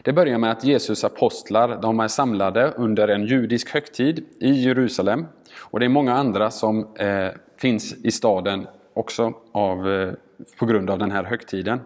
Det 0.02 0.14
börjar 0.14 0.38
med 0.38 0.52
att 0.52 0.64
Jesus 0.64 1.04
apostlar 1.04 1.82
de 1.82 2.00
är 2.00 2.08
samlade 2.08 2.72
under 2.72 3.08
en 3.08 3.26
judisk 3.26 3.70
högtid 3.74 4.26
i 4.40 4.52
Jerusalem. 4.52 5.26
Och 5.58 5.80
det 5.80 5.86
är 5.86 5.90
många 5.90 6.14
andra 6.14 6.52
som 6.52 6.96
eh, 6.96 7.28
finns 7.58 7.94
i 7.94 8.12
staden 8.12 8.68
också 8.94 9.34
av, 9.52 9.92
eh, 9.92 10.14
på 10.58 10.66
grund 10.66 10.90
av 10.90 11.00
den 11.00 11.12
här 11.12 11.24
högtiden. 11.24 11.80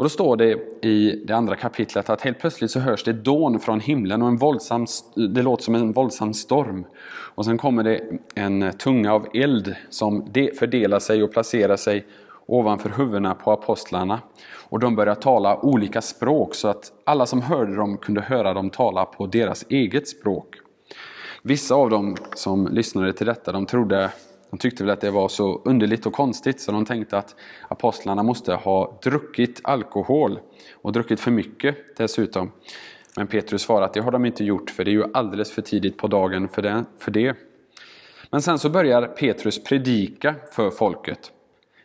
Och 0.00 0.04
då 0.04 0.08
står 0.08 0.36
det 0.36 0.58
i 0.86 1.22
det 1.26 1.32
andra 1.32 1.56
kapitlet 1.56 2.10
att 2.10 2.20
helt 2.20 2.38
plötsligt 2.38 2.70
så 2.70 2.80
hörs 2.80 3.04
det 3.04 3.12
dån 3.12 3.60
från 3.60 3.80
himlen 3.80 4.22
och 4.22 4.28
en 4.28 4.36
våldsam, 4.36 4.86
det 5.14 5.42
låter 5.42 5.64
som 5.64 5.74
en 5.74 5.92
våldsam 5.92 6.34
storm. 6.34 6.84
Och 7.08 7.44
sen 7.44 7.58
kommer 7.58 7.82
det 7.82 8.00
en 8.34 8.72
tunga 8.72 9.12
av 9.12 9.26
eld 9.34 9.74
som 9.90 10.32
fördelar 10.58 10.98
sig 10.98 11.22
och 11.22 11.32
placerar 11.32 11.76
sig 11.76 12.06
ovanför 12.46 12.90
huvudena 12.96 13.34
på 13.34 13.52
apostlarna. 13.52 14.20
Och 14.68 14.78
de 14.78 14.96
börjar 14.96 15.14
tala 15.14 15.60
olika 15.60 16.02
språk 16.02 16.54
så 16.54 16.68
att 16.68 16.92
alla 17.04 17.26
som 17.26 17.42
hörde 17.42 17.76
dem 17.76 17.96
kunde 17.96 18.20
höra 18.20 18.54
dem 18.54 18.70
tala 18.70 19.04
på 19.04 19.26
deras 19.26 19.64
eget 19.68 20.08
språk. 20.08 20.54
Vissa 21.42 21.74
av 21.74 21.90
dem 21.90 22.16
som 22.34 22.68
lyssnade 22.68 23.12
till 23.12 23.26
detta 23.26 23.52
de 23.52 23.66
trodde 23.66 24.10
de 24.50 24.58
tyckte 24.58 24.84
väl 24.84 24.92
att 24.92 25.00
det 25.00 25.10
var 25.10 25.28
så 25.28 25.62
underligt 25.64 26.06
och 26.06 26.12
konstigt 26.12 26.60
så 26.60 26.72
de 26.72 26.84
tänkte 26.84 27.18
att 27.18 27.34
apostlarna 27.68 28.22
måste 28.22 28.54
ha 28.54 28.98
druckit 29.02 29.60
alkohol 29.64 30.38
och 30.72 30.92
druckit 30.92 31.20
för 31.20 31.30
mycket 31.30 31.96
dessutom. 31.96 32.52
Men 33.16 33.26
Petrus 33.26 33.62
svarade 33.62 33.86
att 33.86 33.94
det 33.94 34.00
har 34.00 34.10
de 34.10 34.24
inte 34.24 34.44
gjort 34.44 34.70
för 34.70 34.84
det 34.84 34.90
är 34.90 34.92
ju 34.92 35.04
alldeles 35.14 35.52
för 35.52 35.62
tidigt 35.62 35.98
på 35.98 36.06
dagen 36.06 36.48
för 36.48 36.62
det. 36.62 36.84
För 36.98 37.10
det. 37.10 37.36
Men 38.30 38.42
sen 38.42 38.58
så 38.58 38.70
börjar 38.70 39.06
Petrus 39.06 39.64
predika 39.64 40.34
för 40.52 40.70
folket. 40.70 41.32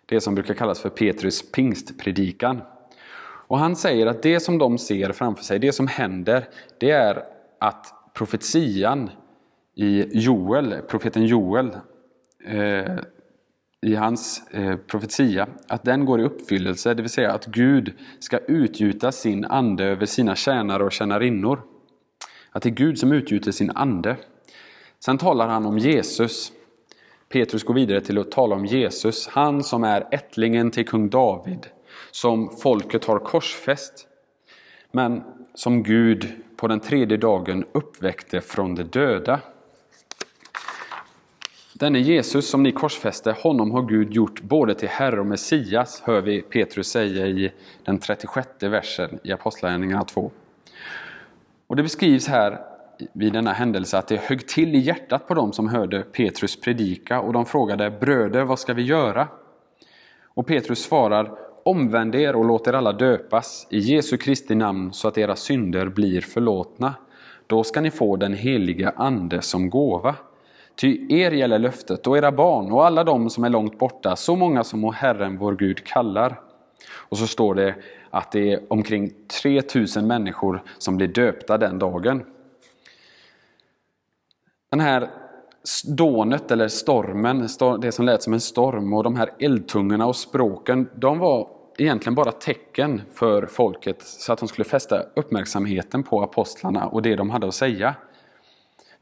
Det 0.06 0.22
som 0.22 0.36
brukar 0.36 0.54
kallas 0.54 0.80
för 0.80 0.90
Petrus 0.90 1.52
pingstpredikan. 1.52 2.62
Och 3.48 3.60
han 3.60 3.76
säger 3.76 4.08
att 4.08 4.24
det 4.24 4.40
som 4.40 4.58
de 4.58 4.78
ser 4.78 5.12
framför 5.12 5.44
sig, 5.44 5.60
det 5.60 5.72
som 5.72 5.88
händer, 5.88 6.48
det 6.78 6.92
är 6.92 7.24
att 7.60 7.94
profetian 8.14 9.10
i 9.76 10.20
Joel, 10.20 10.76
profeten 10.88 11.26
Joel, 11.26 11.78
eh, 12.46 12.98
i 13.82 13.96
hans 13.96 14.48
eh, 14.52 14.76
profetia, 14.76 15.48
att 15.68 15.84
den 15.84 16.06
går 16.06 16.22
i 16.22 16.24
uppfyllelse, 16.24 16.94
det 16.94 17.02
vill 17.02 17.12
säga 17.12 17.32
att 17.32 17.46
Gud 17.46 17.94
ska 18.20 18.38
utgjuta 18.38 19.12
sin 19.12 19.46
ande 19.46 19.84
över 19.84 20.06
sina 20.06 20.36
tjänare 20.36 20.84
och 20.84 20.92
tjänarinnor. 20.92 21.62
Att 22.52 22.64
det 22.64 22.70
är 22.70 22.72
Gud 22.72 23.00
som 23.00 23.12
utgjuter 23.12 23.52
sin 23.52 23.72
ande. 23.76 24.16
Sen 25.00 25.18
talar 25.18 25.48
han 25.48 25.66
om 25.66 25.78
Jesus. 25.78 26.52
Petrus 27.30 27.64
går 27.64 27.74
vidare 27.74 28.02
till 28.02 28.18
att 28.18 28.32
tala 28.32 28.56
om 28.56 28.66
Jesus, 28.66 29.28
han 29.28 29.64
som 29.64 29.84
är 29.84 30.08
ättlingen 30.12 30.72
till 30.72 30.88
kung 30.88 31.10
David, 31.10 31.68
som 32.12 32.50
folket 32.50 33.06
har 33.06 33.20
korsfäst, 33.20 34.08
men 34.92 35.24
som 35.54 35.84
Gud 35.84 36.28
på 36.56 36.68
den 36.68 36.80
tredje 36.80 37.18
dagen 37.18 37.66
uppväckte 37.72 38.42
från 38.42 38.76
de 38.76 38.84
döda. 38.84 39.40
Denne 41.80 42.00
Jesus 42.00 42.50
som 42.50 42.64
ni 42.64 42.72
korsfäste, 42.72 43.32
honom 43.32 43.72
har 43.72 43.82
Gud 43.82 44.14
gjort 44.14 44.42
både 44.42 44.76
till 44.76 44.90
Herre 44.90 45.20
och 45.20 45.26
Messias, 45.26 46.02
hör 46.06 46.22
vi 46.22 46.42
Petrus 46.42 46.88
säga 46.88 47.28
i 47.28 47.52
den 47.84 48.00
36 48.00 48.48
versen 48.60 49.20
i 49.24 49.32
Apostlagärningarna 49.32 50.04
2. 50.04 50.32
Och 51.68 51.76
det 51.76 51.84
beskrivs 51.84 52.28
här 52.28 52.60
vid 53.14 53.34
denna 53.34 53.54
händelse 53.54 53.98
att 53.98 54.08
det 54.08 54.22
högg 54.22 54.48
till 54.48 54.76
i 54.76 54.80
hjärtat 54.80 55.28
på 55.28 55.34
dem 55.34 55.54
som 55.54 55.68
hörde 55.68 56.02
Petrus 56.02 56.62
predika 56.62 57.22
och 57.22 57.34
de 57.34 57.46
frågade 57.46 57.92
Bröder, 57.92 58.44
vad 58.44 58.60
ska 58.60 58.74
vi 58.74 58.84
göra? 58.84 59.28
Och 60.24 60.48
Petrus 60.48 60.84
svarar 60.84 61.32
Omvänd 61.64 62.16
er 62.16 62.36
och 62.36 62.46
låt 62.46 62.68
er 62.68 62.74
alla 62.74 62.94
döpas 62.94 63.68
i 63.70 63.80
Jesu 63.80 64.18
Kristi 64.18 64.56
namn 64.56 64.94
så 64.94 65.08
att 65.08 65.18
era 65.18 65.36
synder 65.36 65.88
blir 65.88 66.22
förlåtna. 66.22 66.94
Då 67.48 67.64
ska 67.64 67.82
ni 67.82 67.92
få 67.92 68.16
den 68.16 68.34
heliga 68.34 68.94
Ande 68.96 69.42
som 69.42 69.70
gåva. 69.70 70.16
Ty 70.76 71.06
er 71.10 71.32
gäller 71.32 71.60
löftet 71.60 72.08
och 72.08 72.18
era 72.18 72.32
barn 72.32 72.72
och 72.72 72.86
alla 72.86 73.04
de 73.04 73.30
som 73.30 73.44
är 73.44 73.50
långt 73.50 73.80
borta, 73.80 74.16
så 74.16 74.36
många 74.36 74.64
som 74.64 74.94
Herren 74.94 75.38
vår 75.38 75.56
Gud 75.56 75.84
kallar. 75.84 76.40
Och 76.94 77.18
så 77.18 77.28
står 77.28 77.56
det 77.56 77.76
att 78.10 78.32
det 78.32 78.54
är 78.54 78.60
omkring 78.68 79.12
3000 79.42 80.08
människor 80.08 80.64
som 80.78 80.98
blir 80.98 81.08
döpta 81.08 81.58
den 81.58 81.80
dagen. 81.80 82.26
Den 84.72 84.80
här 84.80 85.10
dånet 85.88 86.52
eller 86.52 86.68
stormen, 86.68 87.48
det 87.82 87.92
som 87.92 88.06
lät 88.06 88.24
som 88.24 88.34
en 88.34 88.42
storm 88.42 88.94
och 88.94 89.04
de 89.04 89.16
här 89.16 89.30
eldtungorna 89.40 90.06
och 90.06 90.16
språken, 90.16 90.90
de 90.96 91.20
var 91.20 91.48
egentligen 91.78 92.16
bara 92.16 92.32
tecken 92.32 93.02
för 93.14 93.46
folket 93.46 94.02
så 94.02 94.34
att 94.34 94.40
de 94.40 94.48
skulle 94.48 94.66
fästa 94.66 95.04
uppmärksamheten 95.16 96.04
på 96.04 96.22
apostlarna 96.22 96.88
och 96.88 97.02
det 97.02 97.16
de 97.16 97.30
hade 97.30 97.48
att 97.48 97.56
säga. 97.56 97.96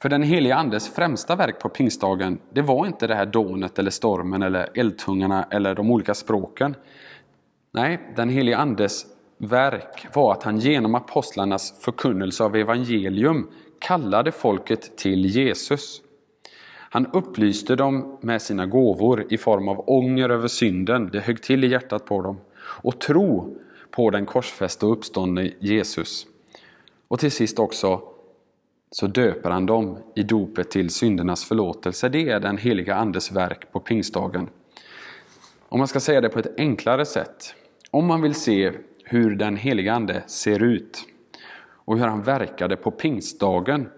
För 0.03 0.09
den 0.09 0.23
helige 0.23 0.55
Andes 0.55 0.89
främsta 0.89 1.35
verk 1.35 1.59
på 1.59 1.69
pingstdagen, 1.69 2.39
det 2.53 2.61
var 2.61 2.85
inte 2.85 3.07
det 3.07 3.15
här 3.15 3.25
dånet 3.25 3.79
eller 3.79 3.91
stormen 3.91 4.43
eller 4.43 4.69
eldtungarna 4.75 5.47
eller 5.51 5.75
de 5.75 5.91
olika 5.91 6.13
språken. 6.13 6.75
Nej, 7.71 8.13
den 8.15 8.29
helige 8.29 8.57
Andes 8.57 9.05
verk 9.37 10.07
var 10.13 10.31
att 10.31 10.43
han 10.43 10.59
genom 10.59 10.95
apostlarnas 10.95 11.81
förkunnelse 11.81 12.43
av 12.43 12.55
evangelium 12.55 13.49
kallade 13.79 14.31
folket 14.31 14.97
till 14.97 15.25
Jesus. 15.25 16.01
Han 16.75 17.07
upplyste 17.13 17.75
dem 17.75 18.17
med 18.21 18.41
sina 18.41 18.65
gåvor 18.65 19.25
i 19.29 19.37
form 19.37 19.67
av 19.67 19.83
ånger 19.89 20.29
över 20.29 20.47
synden, 20.47 21.09
det 21.13 21.19
högg 21.19 21.41
till 21.41 21.63
i 21.63 21.67
hjärtat 21.67 22.05
på 22.05 22.21
dem, 22.21 22.37
och 22.59 22.99
tro 22.99 23.57
på 23.91 24.09
den 24.09 24.25
korsfäste 24.25 24.85
och 24.85 24.91
uppståndne 24.91 25.51
Jesus. 25.59 26.27
Och 27.07 27.19
till 27.19 27.31
sist 27.31 27.59
också 27.59 28.12
så 28.95 29.07
döper 29.07 29.49
han 29.49 29.65
dem 29.65 29.97
i 30.15 30.23
dopet 30.23 30.71
till 30.71 30.89
syndernas 30.89 31.45
förlåtelse. 31.45 32.09
Det 32.09 32.29
är 32.29 32.39
den 32.39 32.57
heliga 32.57 32.95
Andes 32.95 33.31
verk 33.31 33.71
på 33.71 33.79
pingstdagen. 33.79 34.49
Om 35.69 35.79
man 35.79 35.87
ska 35.87 35.99
säga 35.99 36.21
det 36.21 36.29
på 36.29 36.39
ett 36.39 36.59
enklare 36.59 37.05
sätt. 37.05 37.55
Om 37.91 38.05
man 38.05 38.21
vill 38.21 38.35
se 38.35 38.71
hur 39.03 39.35
den 39.35 39.57
heliga 39.57 39.93
Ande 39.93 40.23
ser 40.27 40.63
ut 40.63 41.05
och 41.85 41.97
hur 41.97 42.05
han 42.05 42.21
verkade 42.21 42.75
på 42.75 42.91
pingstdagen 42.91 43.89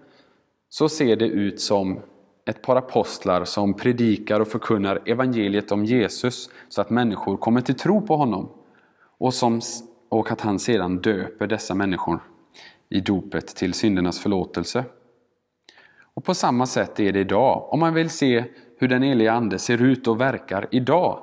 så 0.68 0.88
ser 0.88 1.16
det 1.16 1.28
ut 1.28 1.60
som 1.60 2.00
ett 2.46 2.62
par 2.62 2.76
apostlar 2.76 3.44
som 3.44 3.74
predikar 3.74 4.40
och 4.40 4.48
förkunnar 4.48 5.00
evangeliet 5.06 5.72
om 5.72 5.84
Jesus 5.84 6.50
så 6.68 6.80
att 6.80 6.90
människor 6.90 7.36
kommer 7.36 7.60
till 7.60 7.74
tro 7.74 8.06
på 8.06 8.16
honom 8.16 8.48
och, 9.18 9.34
som, 9.34 9.60
och 10.08 10.32
att 10.32 10.40
han 10.40 10.58
sedan 10.58 10.98
döper 10.98 11.46
dessa 11.46 11.74
människor 11.74 12.20
i 12.88 13.00
dopet 13.00 13.46
till 13.46 13.74
syndernas 13.74 14.20
förlåtelse. 14.20 14.84
Och 16.14 16.24
på 16.24 16.34
samma 16.34 16.66
sätt 16.66 17.00
är 17.00 17.12
det 17.12 17.20
idag. 17.20 17.68
Om 17.72 17.80
man 17.80 17.94
vill 17.94 18.10
se 18.10 18.44
hur 18.78 18.88
den 18.88 19.02
heliga 19.02 19.32
Ande 19.32 19.58
ser 19.58 19.82
ut 19.82 20.06
och 20.06 20.20
verkar 20.20 20.68
idag 20.70 21.22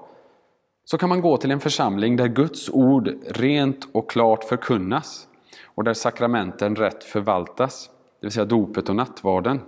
så 0.85 0.97
kan 0.97 1.09
man 1.09 1.21
gå 1.21 1.37
till 1.37 1.51
en 1.51 1.59
församling 1.59 2.15
där 2.15 2.27
Guds 2.27 2.69
ord 2.69 3.09
rent 3.27 3.87
och 3.91 4.09
klart 4.09 4.43
förkunnas 4.43 5.27
och 5.65 5.83
där 5.83 5.93
sakramenten 5.93 6.75
rätt 6.75 7.03
förvaltas, 7.03 7.89
det 8.19 8.27
vill 8.27 8.31
säga 8.31 8.45
dopet 8.45 8.89
och 8.89 8.95
nattvarden. 8.95 9.61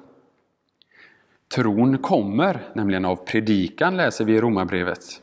Tron 1.55 1.97
kommer 1.97 2.69
nämligen 2.73 3.05
av 3.05 3.15
predikan, 3.15 3.97
läser 3.97 4.25
vi 4.25 4.35
i 4.35 4.41
Romarbrevet. 4.41 5.21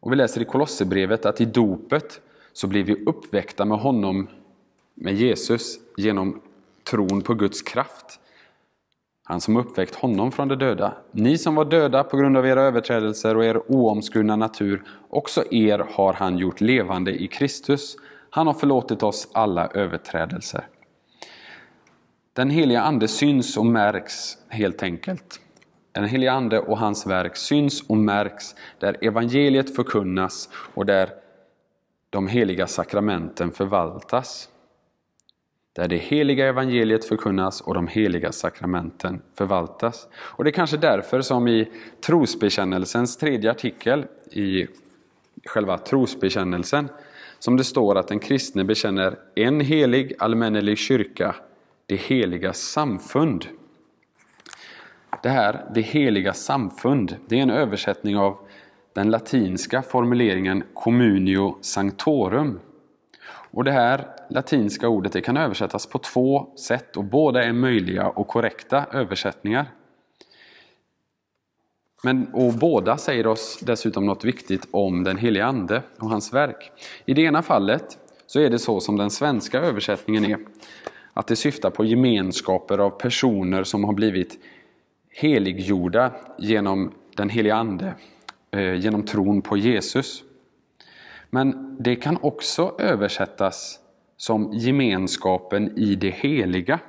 Och 0.00 0.12
vi 0.12 0.16
läser 0.16 0.40
i 0.40 0.44
Kolosserbrevet 0.44 1.26
att 1.26 1.40
i 1.40 1.44
dopet 1.44 2.20
så 2.52 2.66
blir 2.66 2.84
vi 2.84 3.04
uppväckta 3.04 3.64
med 3.64 3.78
honom 3.78 4.28
med 5.00 5.14
Jesus 5.14 5.78
genom 5.96 6.40
tron 6.90 7.22
på 7.22 7.34
Guds 7.34 7.62
kraft. 7.62 8.20
Han 9.24 9.40
som 9.40 9.56
uppväckt 9.56 9.94
honom 9.94 10.32
från 10.32 10.48
de 10.48 10.54
döda. 10.54 10.94
Ni 11.12 11.38
som 11.38 11.54
var 11.54 11.64
döda 11.64 12.04
på 12.04 12.16
grund 12.16 12.36
av 12.36 12.46
era 12.46 12.62
överträdelser 12.62 13.36
och 13.36 13.44
er 13.44 13.70
oomskurna 13.72 14.36
natur, 14.36 14.82
också 15.10 15.44
er 15.50 15.78
har 15.90 16.12
han 16.12 16.38
gjort 16.38 16.60
levande 16.60 17.22
i 17.22 17.28
Kristus. 17.28 17.96
Han 18.30 18.46
har 18.46 18.54
förlåtit 18.54 19.02
oss 19.02 19.28
alla 19.32 19.66
överträdelser. 19.66 20.68
Den 22.32 22.50
heliga 22.50 22.82
Ande 22.82 23.08
syns 23.08 23.56
och 23.56 23.66
märks 23.66 24.38
helt 24.48 24.82
enkelt. 24.82 25.40
Den 25.92 26.04
heliga 26.04 26.32
Ande 26.32 26.60
och 26.60 26.78
hans 26.78 27.06
verk 27.06 27.36
syns 27.36 27.82
och 27.88 27.96
märks 27.96 28.54
där 28.78 28.96
evangeliet 29.00 29.76
förkunnas 29.76 30.48
och 30.74 30.86
där 30.86 31.10
de 32.10 32.28
heliga 32.28 32.66
sakramenten 32.66 33.52
förvaltas 33.52 34.48
där 35.72 35.88
det 35.88 35.96
heliga 35.96 36.46
evangeliet 36.46 37.04
förkunnas 37.04 37.60
och 37.60 37.74
de 37.74 37.88
heliga 37.88 38.32
sakramenten 38.32 39.22
förvaltas. 39.34 40.08
Och 40.14 40.44
Det 40.44 40.50
är 40.50 40.52
kanske 40.52 40.76
därför 40.76 41.20
som 41.20 41.48
i 41.48 41.68
trosbekännelsens 42.06 43.16
tredje 43.16 43.50
artikel 43.50 44.06
i 44.30 44.66
själva 45.44 45.78
trosbekännelsen 45.78 46.88
som 47.38 47.56
det 47.56 47.64
står 47.64 47.98
att 47.98 48.08
den 48.08 48.18
kristne 48.18 48.64
bekänner 48.64 49.18
en 49.34 49.60
helig 49.60 50.14
allmännelig 50.18 50.78
kyrka, 50.78 51.34
det 51.86 51.96
heliga 51.96 52.52
samfund. 52.52 53.46
Det 55.22 55.28
här, 55.28 55.64
det 55.74 55.80
heliga 55.80 56.32
samfund, 56.32 57.16
det 57.26 57.38
är 57.38 57.42
en 57.42 57.50
översättning 57.50 58.16
av 58.16 58.38
den 58.92 59.10
latinska 59.10 59.82
formuleringen 59.82 60.64
communio 60.74 61.58
sanctorum. 61.60 62.60
Och 63.58 63.64
det 63.64 63.72
här 63.72 64.06
latinska 64.30 64.88
ordet 64.88 65.12
det 65.12 65.20
kan 65.20 65.36
översättas 65.36 65.86
på 65.86 65.98
två 65.98 66.46
sätt 66.56 66.96
och 66.96 67.04
båda 67.04 67.44
är 67.44 67.52
möjliga 67.52 68.08
och 68.08 68.28
korrekta 68.28 68.86
översättningar. 68.92 69.66
Men, 72.02 72.34
och 72.34 72.52
båda 72.52 72.96
säger 72.96 73.26
oss 73.26 73.58
dessutom 73.62 74.06
något 74.06 74.24
viktigt 74.24 74.68
om 74.70 75.04
den 75.04 75.16
helige 75.16 75.44
Ande 75.44 75.82
och 75.98 76.10
hans 76.10 76.32
verk. 76.32 76.72
I 77.04 77.14
det 77.14 77.22
ena 77.22 77.42
fallet 77.42 77.98
så 78.26 78.40
är 78.40 78.50
det 78.50 78.58
så 78.58 78.80
som 78.80 78.96
den 78.96 79.10
svenska 79.10 79.60
översättningen 79.60 80.24
är, 80.24 80.38
att 81.12 81.26
det 81.26 81.36
syftar 81.36 81.70
på 81.70 81.84
gemenskaper 81.84 82.78
av 82.78 82.90
personer 82.90 83.64
som 83.64 83.84
har 83.84 83.92
blivit 83.92 84.38
heliggjorda 85.10 86.12
genom 86.38 86.94
den 87.16 87.28
helige 87.28 87.54
Ande, 87.54 87.94
eh, 88.50 88.74
genom 88.74 89.02
tron 89.02 89.42
på 89.42 89.56
Jesus. 89.56 90.24
Men 91.30 91.76
det 91.80 91.96
kan 91.96 92.18
också 92.20 92.74
översättas 92.78 93.78
som 94.16 94.52
gemenskapen 94.52 95.78
i 95.78 95.94
det 95.94 96.10
heliga. 96.10 96.80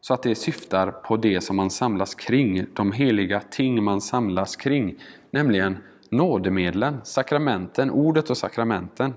Så 0.00 0.14
att 0.14 0.22
det 0.22 0.34
syftar 0.34 0.90
på 0.90 1.16
det 1.16 1.40
som 1.40 1.56
man 1.56 1.70
samlas 1.70 2.14
kring, 2.14 2.66
de 2.74 2.92
heliga 2.92 3.40
ting 3.40 3.82
man 3.84 4.00
samlas 4.00 4.56
kring, 4.56 4.94
nämligen 5.30 5.78
nådemedlen, 6.10 7.00
sakramenten, 7.04 7.90
ordet 7.90 8.30
och 8.30 8.36
sakramenten. 8.36 9.14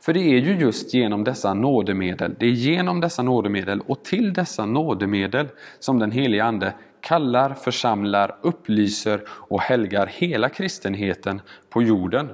För 0.00 0.12
det 0.12 0.20
är 0.20 0.40
ju 0.40 0.56
just 0.56 0.94
genom 0.94 1.24
dessa 1.24 1.54
nådemedel, 1.54 2.34
det 2.38 2.46
är 2.46 2.50
genom 2.50 3.00
dessa 3.00 3.22
nådemedel 3.22 3.80
och 3.80 4.04
till 4.04 4.32
dessa 4.32 4.66
nådemedel 4.66 5.48
som 5.78 5.98
den 5.98 6.10
helige 6.10 6.44
Ande 6.44 6.74
kallar, 7.00 7.54
församlar, 7.54 8.36
upplyser 8.42 9.20
och 9.28 9.60
helgar 9.60 10.06
hela 10.06 10.48
kristenheten 10.48 11.40
på 11.70 11.82
jorden. 11.82 12.28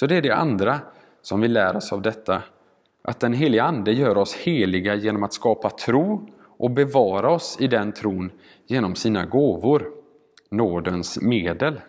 Så 0.00 0.06
det 0.06 0.16
är 0.16 0.22
det 0.22 0.34
andra 0.34 0.80
som 1.22 1.40
vi 1.40 1.48
lär 1.48 1.76
oss 1.76 1.92
av 1.92 2.02
detta, 2.02 2.42
att 3.02 3.20
den 3.20 3.32
helige 3.32 3.62
Ande 3.62 3.92
gör 3.92 4.18
oss 4.18 4.34
heliga 4.34 4.94
genom 4.94 5.22
att 5.22 5.32
skapa 5.32 5.70
tro 5.70 6.28
och 6.58 6.70
bevara 6.70 7.30
oss 7.30 7.56
i 7.60 7.66
den 7.66 7.92
tron 7.92 8.30
genom 8.66 8.94
sina 8.94 9.24
gåvor, 9.24 9.90
nådens 10.50 11.20
medel. 11.20 11.80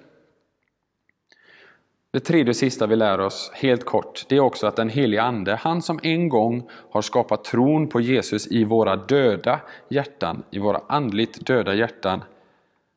Det 2.12 2.20
tredje 2.20 2.50
och 2.50 2.56
sista 2.56 2.88
vi 2.88 2.96
lär 2.96 3.20
oss, 3.20 3.52
helt 3.54 3.86
kort, 3.86 4.26
det 4.30 4.36
är 4.36 4.40
också 4.40 4.68
att 4.68 4.76
den 4.76 4.90
helige 4.90 5.24
Ande, 5.24 5.56
han 5.56 5.82
som 5.82 6.00
en 6.04 6.30
gång 6.30 6.70
har 6.90 7.02
skapat 7.02 7.44
tron 7.44 7.88
på 7.88 8.02
Jesus 8.02 8.48
i 8.48 8.64
våra 8.64 8.96
döda 8.96 9.60
hjärtan, 9.90 10.44
i 10.52 10.60
våra 10.60 10.82
andligt 10.88 11.46
döda 11.46 11.74
hjärtan, 11.74 12.24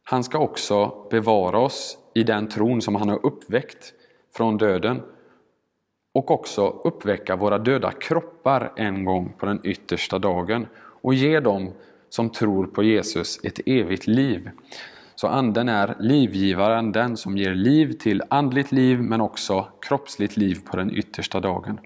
han 0.05 0.25
ska 0.25 0.39
också 0.39 1.07
bevara 1.11 1.59
oss 1.59 1.99
i 2.15 2.23
den 2.23 2.49
tron 2.49 2.83
som 2.83 2.95
han 2.95 3.09
har 3.09 3.27
uppväckt 3.27 3.95
från 4.37 4.57
döden 4.57 5.03
och 6.15 6.31
också 6.31 6.81
uppväcka 6.85 7.37
våra 7.37 7.59
döda 7.59 7.93
kroppar 7.93 8.73
en 8.77 9.05
gång 9.05 9.33
på 9.39 9.47
den 9.47 9.61
yttersta 9.65 10.19
dagen 10.19 10.67
och 10.77 11.15
ge 11.15 11.41
dem 11.41 11.73
som 12.09 12.31
tror 12.31 12.67
på 12.67 12.83
Jesus 12.83 13.45
ett 13.45 13.61
evigt 13.67 14.07
liv. 14.07 14.51
Så 15.15 15.29
anden 15.29 15.69
är 15.69 15.95
livgivaren, 16.01 16.93
den 16.93 17.17
som 17.17 17.37
ger 17.37 17.55
liv 17.55 17.93
till 17.93 18.23
andligt 18.31 18.73
liv 18.73 19.01
men 19.01 19.21
också 19.21 19.69
kroppsligt 19.81 20.37
liv 20.37 20.59
på 20.71 20.77
den 20.77 20.97
yttersta 20.97 21.41
dagen. 21.41 21.81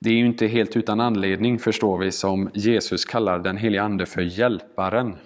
Det 0.00 0.10
är 0.10 0.14
ju 0.14 0.26
inte 0.26 0.46
helt 0.46 0.76
utan 0.76 1.00
anledning, 1.00 1.58
förstår 1.58 1.98
vi, 1.98 2.12
som 2.12 2.50
Jesus 2.54 3.04
kallar 3.04 3.38
den 3.38 3.56
helige 3.56 3.82
Ande 3.82 4.06
för 4.06 4.22
Hjälparen. 4.22 5.16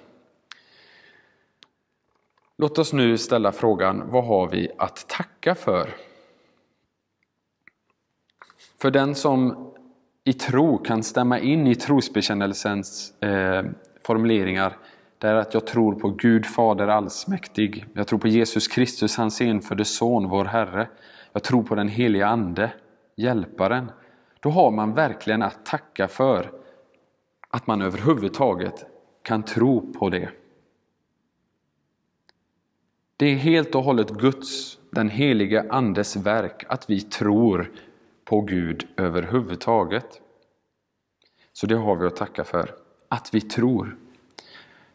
Låt 2.60 2.78
oss 2.78 2.92
nu 2.92 3.18
ställa 3.18 3.52
frågan, 3.52 4.10
vad 4.10 4.24
har 4.24 4.48
vi 4.48 4.68
att 4.78 5.08
tacka 5.08 5.54
för? 5.54 5.88
För 8.78 8.90
den 8.90 9.14
som 9.14 9.70
i 10.24 10.32
tro 10.32 10.78
kan 10.78 11.02
stämma 11.02 11.38
in 11.38 11.66
i 11.66 11.74
trosbekännelsens 11.74 13.22
eh, 13.22 13.64
formuleringar 14.02 14.76
det 15.18 15.28
är 15.28 15.34
att 15.34 15.54
jag 15.54 15.66
tror 15.66 15.94
på 15.94 16.08
Gud 16.08 16.46
Fader 16.46 16.88
allsmäktig. 16.88 17.84
Jag 17.94 18.06
tror 18.06 18.18
på 18.18 18.28
Jesus 18.28 18.68
Kristus, 18.68 19.16
hans 19.16 19.40
enfödde 19.40 19.84
Son, 19.84 20.28
vår 20.28 20.44
Herre. 20.44 20.88
Jag 21.32 21.42
tror 21.42 21.62
på 21.62 21.74
den 21.74 21.88
heliga 21.88 22.26
Ande, 22.26 22.72
Hjälparen. 23.16 23.90
Då 24.40 24.50
har 24.50 24.70
man 24.70 24.94
verkligen 24.94 25.42
att 25.42 25.66
tacka 25.66 26.08
för 26.08 26.50
att 27.50 27.66
man 27.66 27.82
överhuvudtaget 27.82 28.86
kan 29.22 29.42
tro 29.42 29.92
på 29.92 30.08
det. 30.08 30.28
Det 33.20 33.26
är 33.26 33.36
helt 33.36 33.74
och 33.74 33.82
hållet 33.82 34.10
Guds, 34.10 34.78
den 34.90 35.08
helige 35.08 35.66
Andes 35.70 36.16
verk, 36.16 36.64
att 36.68 36.90
vi 36.90 37.00
tror 37.00 37.70
på 38.24 38.40
Gud 38.40 38.86
överhuvudtaget. 38.96 40.20
Så 41.52 41.66
det 41.66 41.76
har 41.76 41.96
vi 41.96 42.06
att 42.06 42.16
tacka 42.16 42.44
för, 42.44 42.74
att 43.08 43.34
vi 43.34 43.40
tror. 43.40 43.96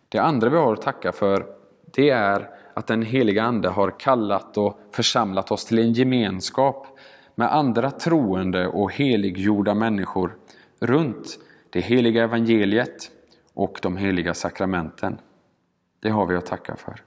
Det 0.09 0.19
andra 0.19 0.49
vi 0.49 0.57
har 0.57 0.73
att 0.73 0.81
tacka 0.81 1.11
för, 1.11 1.45
det 1.93 2.09
är 2.09 2.49
att 2.73 2.87
den 2.87 3.01
heliga 3.01 3.43
Ande 3.43 3.69
har 3.69 3.99
kallat 3.99 4.57
och 4.57 4.79
församlat 4.91 5.51
oss 5.51 5.65
till 5.65 5.79
en 5.79 5.93
gemenskap 5.93 6.87
med 7.35 7.53
andra 7.53 7.91
troende 7.91 8.67
och 8.67 8.91
heliggjorda 8.91 9.73
människor 9.73 10.35
runt 10.79 11.39
det 11.69 11.81
heliga 11.81 12.23
evangeliet 12.23 13.11
och 13.53 13.79
de 13.81 13.97
heliga 13.97 14.33
sakramenten. 14.33 15.17
Det 15.99 16.09
har 16.09 16.25
vi 16.25 16.35
att 16.35 16.45
tacka 16.45 16.75
för. 16.75 17.01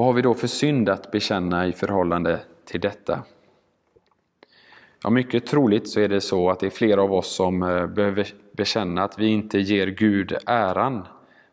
Vad 0.00 0.06
har 0.06 0.12
vi 0.12 0.22
då 0.22 0.34
för 0.34 0.46
synd 0.46 0.88
att 0.88 1.10
bekänna 1.10 1.66
i 1.66 1.72
förhållande 1.72 2.40
till 2.64 2.80
detta? 2.80 3.22
Ja, 5.02 5.10
mycket 5.10 5.46
troligt 5.46 5.88
så 5.88 6.00
är 6.00 6.08
det 6.08 6.20
så 6.20 6.50
att 6.50 6.60
det 6.60 6.66
är 6.66 6.70
flera 6.70 7.02
av 7.02 7.12
oss 7.12 7.34
som 7.34 7.62
eh, 7.62 7.86
behöver 7.86 8.28
bekänna 8.52 9.04
att 9.04 9.18
vi 9.18 9.26
inte 9.26 9.58
ger 9.58 9.86
Gud 9.86 10.36
äran 10.46 11.06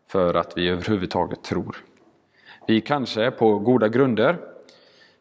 för 0.06 0.34
att 0.34 0.58
vi 0.58 0.68
överhuvudtaget 0.68 1.44
tror. 1.44 1.76
Vi 2.66 2.80
kanske 2.80 3.30
på 3.30 3.58
goda 3.58 3.88
grunder, 3.88 4.38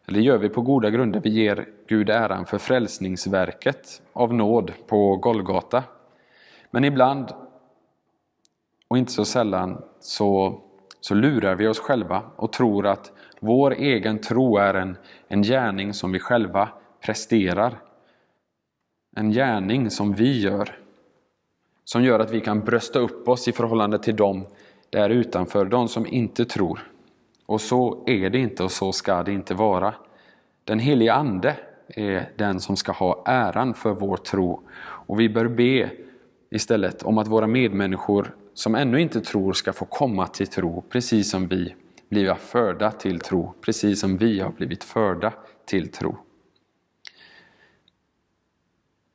eller 0.08 0.20
gör 0.20 0.38
vi 0.38 0.50
på 0.50 0.62
goda 0.62 0.90
grunder, 0.90 1.20
vi 1.20 1.30
ger 1.30 1.68
Gud 1.88 2.10
äran 2.10 2.46
för 2.46 2.58
frälsningsverket 2.58 4.02
av 4.14 4.34
nåd 4.34 4.74
på 4.88 5.16
Golgata. 5.16 5.84
Men 6.72 6.84
ibland, 6.84 7.34
och 8.88 8.98
inte 8.98 9.12
så 9.12 9.26
sällan, 9.26 9.82
så, 10.00 10.62
så 11.02 11.16
lurar 11.16 11.56
vi 11.56 11.68
oss 11.68 11.80
själva 11.80 12.24
och 12.36 12.54
tror 12.54 12.88
att 12.88 13.12
vår 13.40 13.74
egen 13.74 14.20
tro 14.20 14.58
är 14.58 14.74
en, 14.74 14.98
en 15.28 15.42
gärning 15.44 15.94
som 15.94 16.12
vi 16.12 16.20
själva 16.20 16.70
presterar 17.02 17.78
en 19.18 19.32
gärning 19.32 19.90
som 19.90 20.14
vi 20.14 20.40
gör, 20.42 20.76
som 21.84 22.04
gör 22.04 22.20
att 22.20 22.32
vi 22.32 22.42
kan 22.42 22.60
brösta 22.60 23.00
upp 23.00 23.28
oss 23.28 23.48
i 23.48 23.52
förhållande 23.52 24.00
till 24.00 24.16
dem 24.16 24.46
där 24.90 25.10
utanför, 25.10 25.66
de 25.66 25.88
som 25.88 26.08
inte 26.08 26.46
tror. 26.46 26.80
Och 27.46 27.62
så 27.62 28.04
är 28.08 28.30
det 28.30 28.38
inte 28.38 28.64
och 28.64 28.72
så 28.72 28.92
ska 28.92 29.24
det 29.24 29.32
inte 29.32 29.54
vara. 29.54 29.94
Den 30.64 30.80
helige 30.80 31.14
Ande 31.14 31.56
är 31.88 32.32
den 32.36 32.60
som 32.60 32.76
ska 32.76 32.92
ha 32.92 33.24
äran 33.26 33.74
för 33.74 33.94
vår 33.94 34.18
tro. 34.18 34.62
Och 34.80 35.20
vi 35.20 35.30
bör 35.30 35.48
be 35.48 35.90
istället 36.50 37.04
om 37.04 37.18
att 37.18 37.28
våra 37.28 37.48
medmänniskor 37.48 38.36
som 38.58 38.76
ännu 38.76 39.02
inte 39.02 39.22
tror 39.22 39.54
ska 39.54 39.74
få 39.74 39.86
komma 39.86 40.28
till 40.28 40.48
tro, 40.48 40.84
precis 40.90 41.32
som 41.32 41.48
vi 41.48 41.76
blivit 42.10 42.38
förda 42.38 42.92
till 42.92 43.20
tro, 43.20 43.54
precis 43.62 44.00
som 44.00 44.18
vi 44.18 44.40
har 44.40 44.50
blivit 44.52 44.84
förda 44.84 45.34
till 45.66 45.92
tro. 45.92 46.18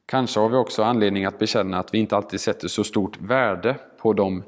Kanske 0.06 0.40
har 0.40 0.48
vi 0.48 0.56
också 0.56 0.82
anledning 0.82 1.24
att 1.24 1.38
bekänna 1.38 1.78
att 1.78 1.94
vi 1.94 1.98
inte 1.98 2.16
alltid 2.16 2.40
sätter 2.40 2.68
så 2.68 2.84
stort 2.84 3.20
värde 3.20 3.76
på 3.98 4.12
de 4.12 4.42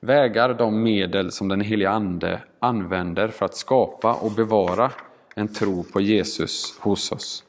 vägar, 0.00 0.54
de 0.54 0.82
medel 0.82 1.32
som 1.32 1.48
den 1.48 1.60
heliga 1.60 1.90
Ande 1.90 2.40
använder 2.58 3.28
för 3.28 3.44
att 3.44 3.56
skapa 3.56 4.14
och 4.14 4.32
bevara 4.32 4.92
en 5.34 5.48
tro 5.48 5.82
på 5.82 6.00
Jesus 6.00 6.78
hos 6.80 7.12
oss. 7.12 7.44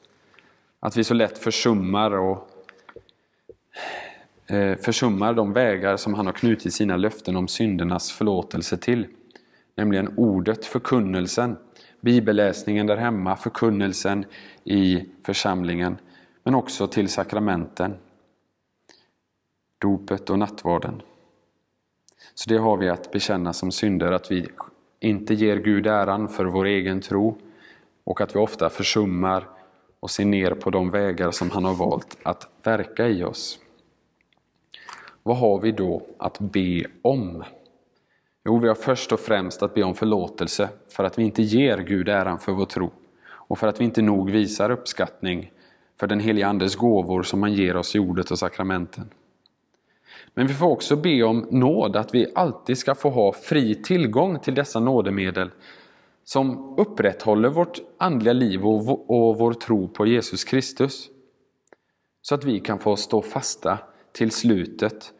Att 0.79 0.97
vi 0.97 1.03
så 1.03 1.13
lätt 1.13 1.38
försummar 1.38 2.12
och 2.12 2.49
Eh, 4.49 4.75
försummar 4.75 5.33
de 5.33 5.53
vägar 5.53 5.97
som 5.97 6.13
han 6.13 6.25
har 6.25 6.33
knutit 6.33 6.73
sina 6.73 6.97
löften 6.97 7.36
om 7.36 7.47
syndernas 7.47 8.12
förlåtelse 8.12 8.77
till. 8.77 9.07
Nämligen 9.75 10.13
ordet, 10.17 10.65
förkunnelsen, 10.65 11.57
bibelläsningen 12.01 12.88
där 12.88 12.97
hemma, 12.97 13.36
förkunnelsen 13.36 14.25
i 14.63 15.05
församlingen 15.23 15.97
men 16.43 16.55
också 16.55 16.88
till 16.88 17.10
sakramenten, 17.10 17.95
dopet 19.77 20.29
och 20.29 20.39
nattvarden. 20.39 21.01
Så 22.33 22.49
det 22.49 22.57
har 22.57 22.77
vi 22.77 22.89
att 22.89 23.12
bekänna 23.12 23.53
som 23.53 23.71
synder, 23.71 24.12
att 24.12 24.31
vi 24.31 24.47
inte 24.99 25.33
ger 25.33 25.57
Gud 25.57 25.88
äran 25.88 26.27
för 26.29 26.45
vår 26.45 26.65
egen 26.65 27.01
tro 27.01 27.38
och 28.03 28.21
att 28.21 28.36
vi 28.36 28.39
ofta 28.39 28.69
försummar 28.69 29.47
och 29.99 30.12
se 30.12 30.25
ner 30.25 30.51
på 30.51 30.69
de 30.69 30.89
vägar 30.89 31.31
som 31.31 31.51
han 31.51 31.65
har 31.65 31.73
valt 31.73 32.17
att 32.23 32.47
verka 32.63 33.07
i 33.07 33.23
oss. 33.23 33.60
Vad 35.27 35.37
har 35.37 35.59
vi 35.59 35.71
då 35.71 36.01
att 36.17 36.39
be 36.39 36.83
om? 37.01 37.43
Jo, 38.45 38.57
vi 38.57 38.67
har 38.67 38.75
först 38.75 39.11
och 39.11 39.19
främst 39.19 39.63
att 39.63 39.73
be 39.73 39.83
om 39.83 39.95
förlåtelse 39.95 40.69
för 40.89 41.03
att 41.03 41.19
vi 41.19 41.23
inte 41.23 41.41
ger 41.41 41.77
Gud 41.77 42.09
äran 42.09 42.39
för 42.39 42.51
vår 42.51 42.65
tro 42.65 42.91
och 43.27 43.59
för 43.59 43.67
att 43.67 43.79
vi 43.79 43.83
inte 43.83 44.01
nog 44.01 44.31
visar 44.31 44.69
uppskattning 44.69 45.51
för 45.99 46.07
den 46.07 46.19
heliga 46.19 46.47
Andes 46.47 46.75
gåvor 46.75 47.23
som 47.23 47.43
han 47.43 47.53
ger 47.53 47.77
oss 47.77 47.95
i 47.95 47.99
ordet 47.99 48.31
och 48.31 48.39
sakramenten. 48.39 49.09
Men 50.33 50.47
vi 50.47 50.53
får 50.53 50.67
också 50.67 50.95
be 50.95 51.23
om 51.23 51.47
nåd, 51.51 51.95
att 51.95 52.15
vi 52.15 52.31
alltid 52.35 52.77
ska 52.77 52.95
få 52.95 53.09
ha 53.09 53.33
fri 53.33 53.75
tillgång 53.75 54.39
till 54.39 54.55
dessa 54.55 54.79
nådemedel 54.79 55.49
som 56.23 56.75
upprätthåller 56.77 57.49
vårt 57.49 57.79
andliga 57.97 58.33
liv 58.33 58.65
och 58.65 59.37
vår 59.37 59.53
tro 59.53 59.87
på 59.87 60.05
Jesus 60.05 60.43
Kristus. 60.43 61.09
Så 62.21 62.35
att 62.35 62.43
vi 62.43 62.59
kan 62.59 62.79
få 62.79 62.95
stå 62.95 63.21
fasta 63.21 63.79
till 64.11 64.31
slutet 64.31 65.13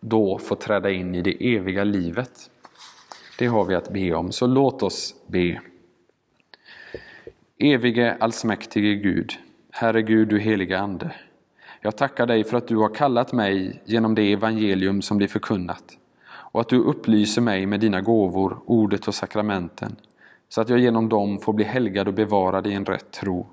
då 0.00 0.38
få 0.38 0.54
träda 0.54 0.90
in 0.90 1.14
i 1.14 1.22
det 1.22 1.56
eviga 1.56 1.84
livet. 1.84 2.50
Det 3.38 3.46
har 3.46 3.64
vi 3.64 3.74
att 3.74 3.92
be 3.92 4.14
om, 4.14 4.32
så 4.32 4.46
låt 4.46 4.82
oss 4.82 5.14
be. 5.26 5.60
Evige 7.58 8.16
allsmäktige 8.20 8.94
Gud, 8.94 9.32
Herre 9.70 10.02
Gud, 10.02 10.28
du 10.28 10.38
heliga 10.38 10.78
Ande. 10.78 11.14
Jag 11.80 11.96
tackar 11.96 12.26
dig 12.26 12.44
för 12.44 12.56
att 12.56 12.68
du 12.68 12.76
har 12.76 12.94
kallat 12.94 13.32
mig 13.32 13.82
genom 13.84 14.14
det 14.14 14.32
evangelium 14.32 15.02
som 15.02 15.16
blir 15.16 15.28
förkunnat 15.28 15.84
och 16.26 16.60
att 16.60 16.68
du 16.68 16.78
upplyser 16.78 17.42
mig 17.42 17.66
med 17.66 17.80
dina 17.80 18.00
gåvor, 18.00 18.60
ordet 18.66 19.08
och 19.08 19.14
sakramenten 19.14 19.96
så 20.48 20.60
att 20.60 20.68
jag 20.68 20.78
genom 20.78 21.08
dem 21.08 21.38
får 21.38 21.52
bli 21.52 21.64
helgad 21.64 22.08
och 22.08 22.14
bevarad 22.14 22.66
i 22.66 22.72
en 22.72 22.84
rätt 22.84 23.10
tro. 23.10 23.46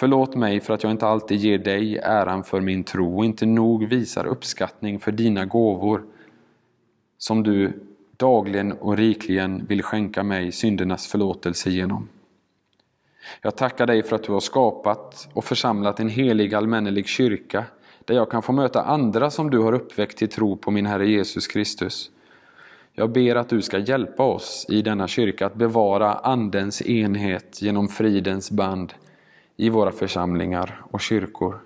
Förlåt 0.00 0.34
mig 0.34 0.60
för 0.60 0.74
att 0.74 0.82
jag 0.82 0.92
inte 0.92 1.06
alltid 1.06 1.38
ger 1.38 1.58
dig 1.58 1.98
äran 1.98 2.44
för 2.44 2.60
min 2.60 2.84
tro 2.84 3.18
och 3.18 3.24
inte 3.24 3.46
nog 3.46 3.84
visar 3.84 4.26
uppskattning 4.26 4.98
för 4.98 5.12
dina 5.12 5.44
gåvor 5.44 6.04
som 7.18 7.42
du 7.42 7.72
dagligen 8.16 8.72
och 8.72 8.96
rikligen 8.96 9.66
vill 9.66 9.82
skänka 9.82 10.22
mig 10.22 10.52
syndernas 10.52 11.06
förlåtelse 11.06 11.70
genom. 11.70 12.08
Jag 13.42 13.56
tackar 13.56 13.86
dig 13.86 14.02
för 14.02 14.16
att 14.16 14.22
du 14.22 14.32
har 14.32 14.40
skapat 14.40 15.28
och 15.32 15.44
församlat 15.44 16.00
en 16.00 16.08
helig 16.08 16.54
allmännelig 16.54 17.06
kyrka 17.06 17.64
där 18.04 18.14
jag 18.14 18.30
kan 18.30 18.42
få 18.42 18.52
möta 18.52 18.82
andra 18.82 19.30
som 19.30 19.50
du 19.50 19.58
har 19.58 19.72
uppväckt 19.72 20.18
till 20.18 20.28
tro 20.28 20.56
på 20.56 20.70
min 20.70 20.86
Herre 20.86 21.10
Jesus 21.10 21.46
Kristus. 21.46 22.10
Jag 22.92 23.10
ber 23.12 23.36
att 23.36 23.48
du 23.48 23.62
ska 23.62 23.78
hjälpa 23.78 24.22
oss 24.22 24.66
i 24.68 24.82
denna 24.82 25.08
kyrka 25.08 25.46
att 25.46 25.54
bevara 25.54 26.12
Andens 26.12 26.82
enhet 26.82 27.62
genom 27.62 27.88
fridens 27.88 28.50
band 28.50 28.94
i 29.60 29.68
våra 29.68 29.92
församlingar 29.92 30.82
och 30.90 31.00
kyrkor. 31.00 31.60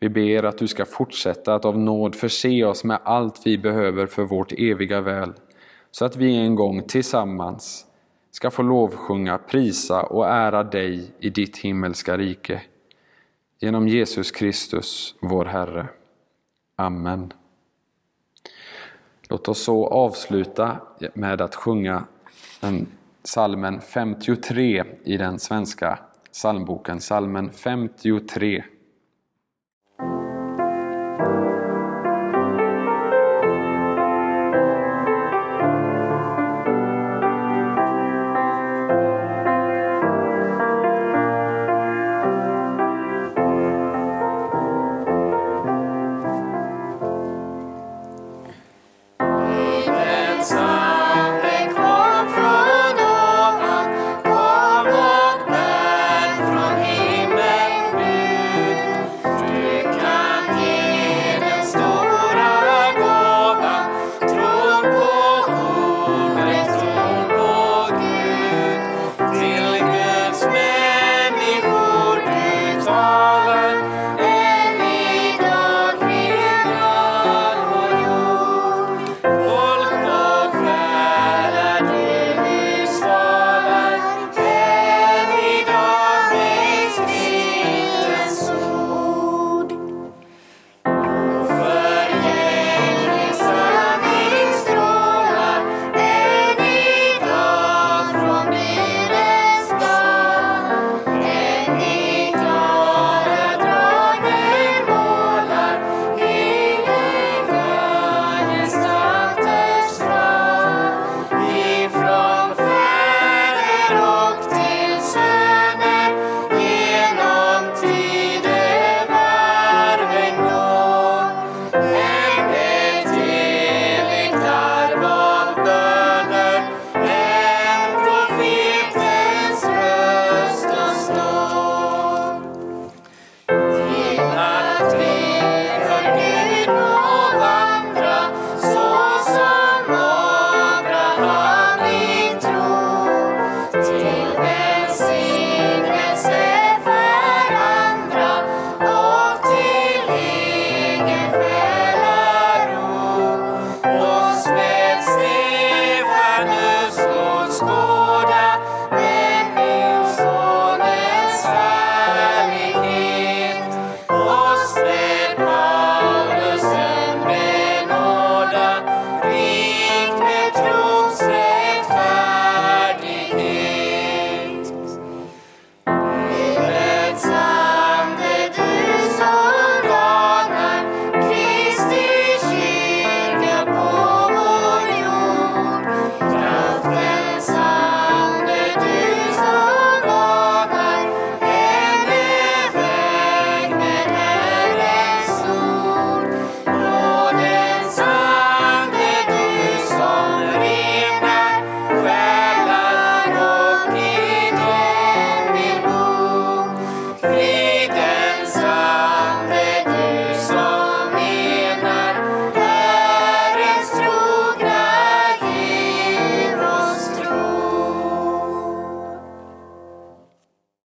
Vi 0.00 0.08
ber 0.08 0.42
att 0.42 0.58
du 0.58 0.68
ska 0.68 0.84
fortsätta 0.84 1.54
att 1.54 1.64
av 1.64 1.78
nåd 1.78 2.14
förse 2.14 2.64
oss 2.64 2.84
med 2.84 2.98
allt 3.04 3.46
vi 3.46 3.58
behöver 3.58 4.06
för 4.06 4.22
vårt 4.22 4.52
eviga 4.52 5.00
väl, 5.00 5.32
så 5.90 6.04
att 6.04 6.16
vi 6.16 6.36
en 6.36 6.54
gång 6.54 6.82
tillsammans 6.82 7.86
ska 8.30 8.50
få 8.50 8.62
lovsjunga, 8.62 9.38
prisa 9.38 10.02
och 10.02 10.26
ära 10.26 10.62
dig 10.62 11.12
i 11.18 11.30
ditt 11.30 11.58
himmelska 11.58 12.16
rike. 12.16 12.62
Genom 13.60 13.88
Jesus 13.88 14.30
Kristus, 14.30 15.14
vår 15.20 15.44
Herre. 15.44 15.88
Amen. 16.76 17.32
Låt 19.28 19.48
oss 19.48 19.62
så 19.62 19.86
avsluta 19.86 20.76
med 21.14 21.40
att 21.40 21.54
sjunga 21.54 22.04
den 22.60 22.86
salmen 23.24 23.80
53 23.80 24.84
i 25.04 25.16
den 25.16 25.38
svenska 25.38 25.98
psalmboken, 26.32 27.00
salmen 27.00 27.50
53. 27.50 28.64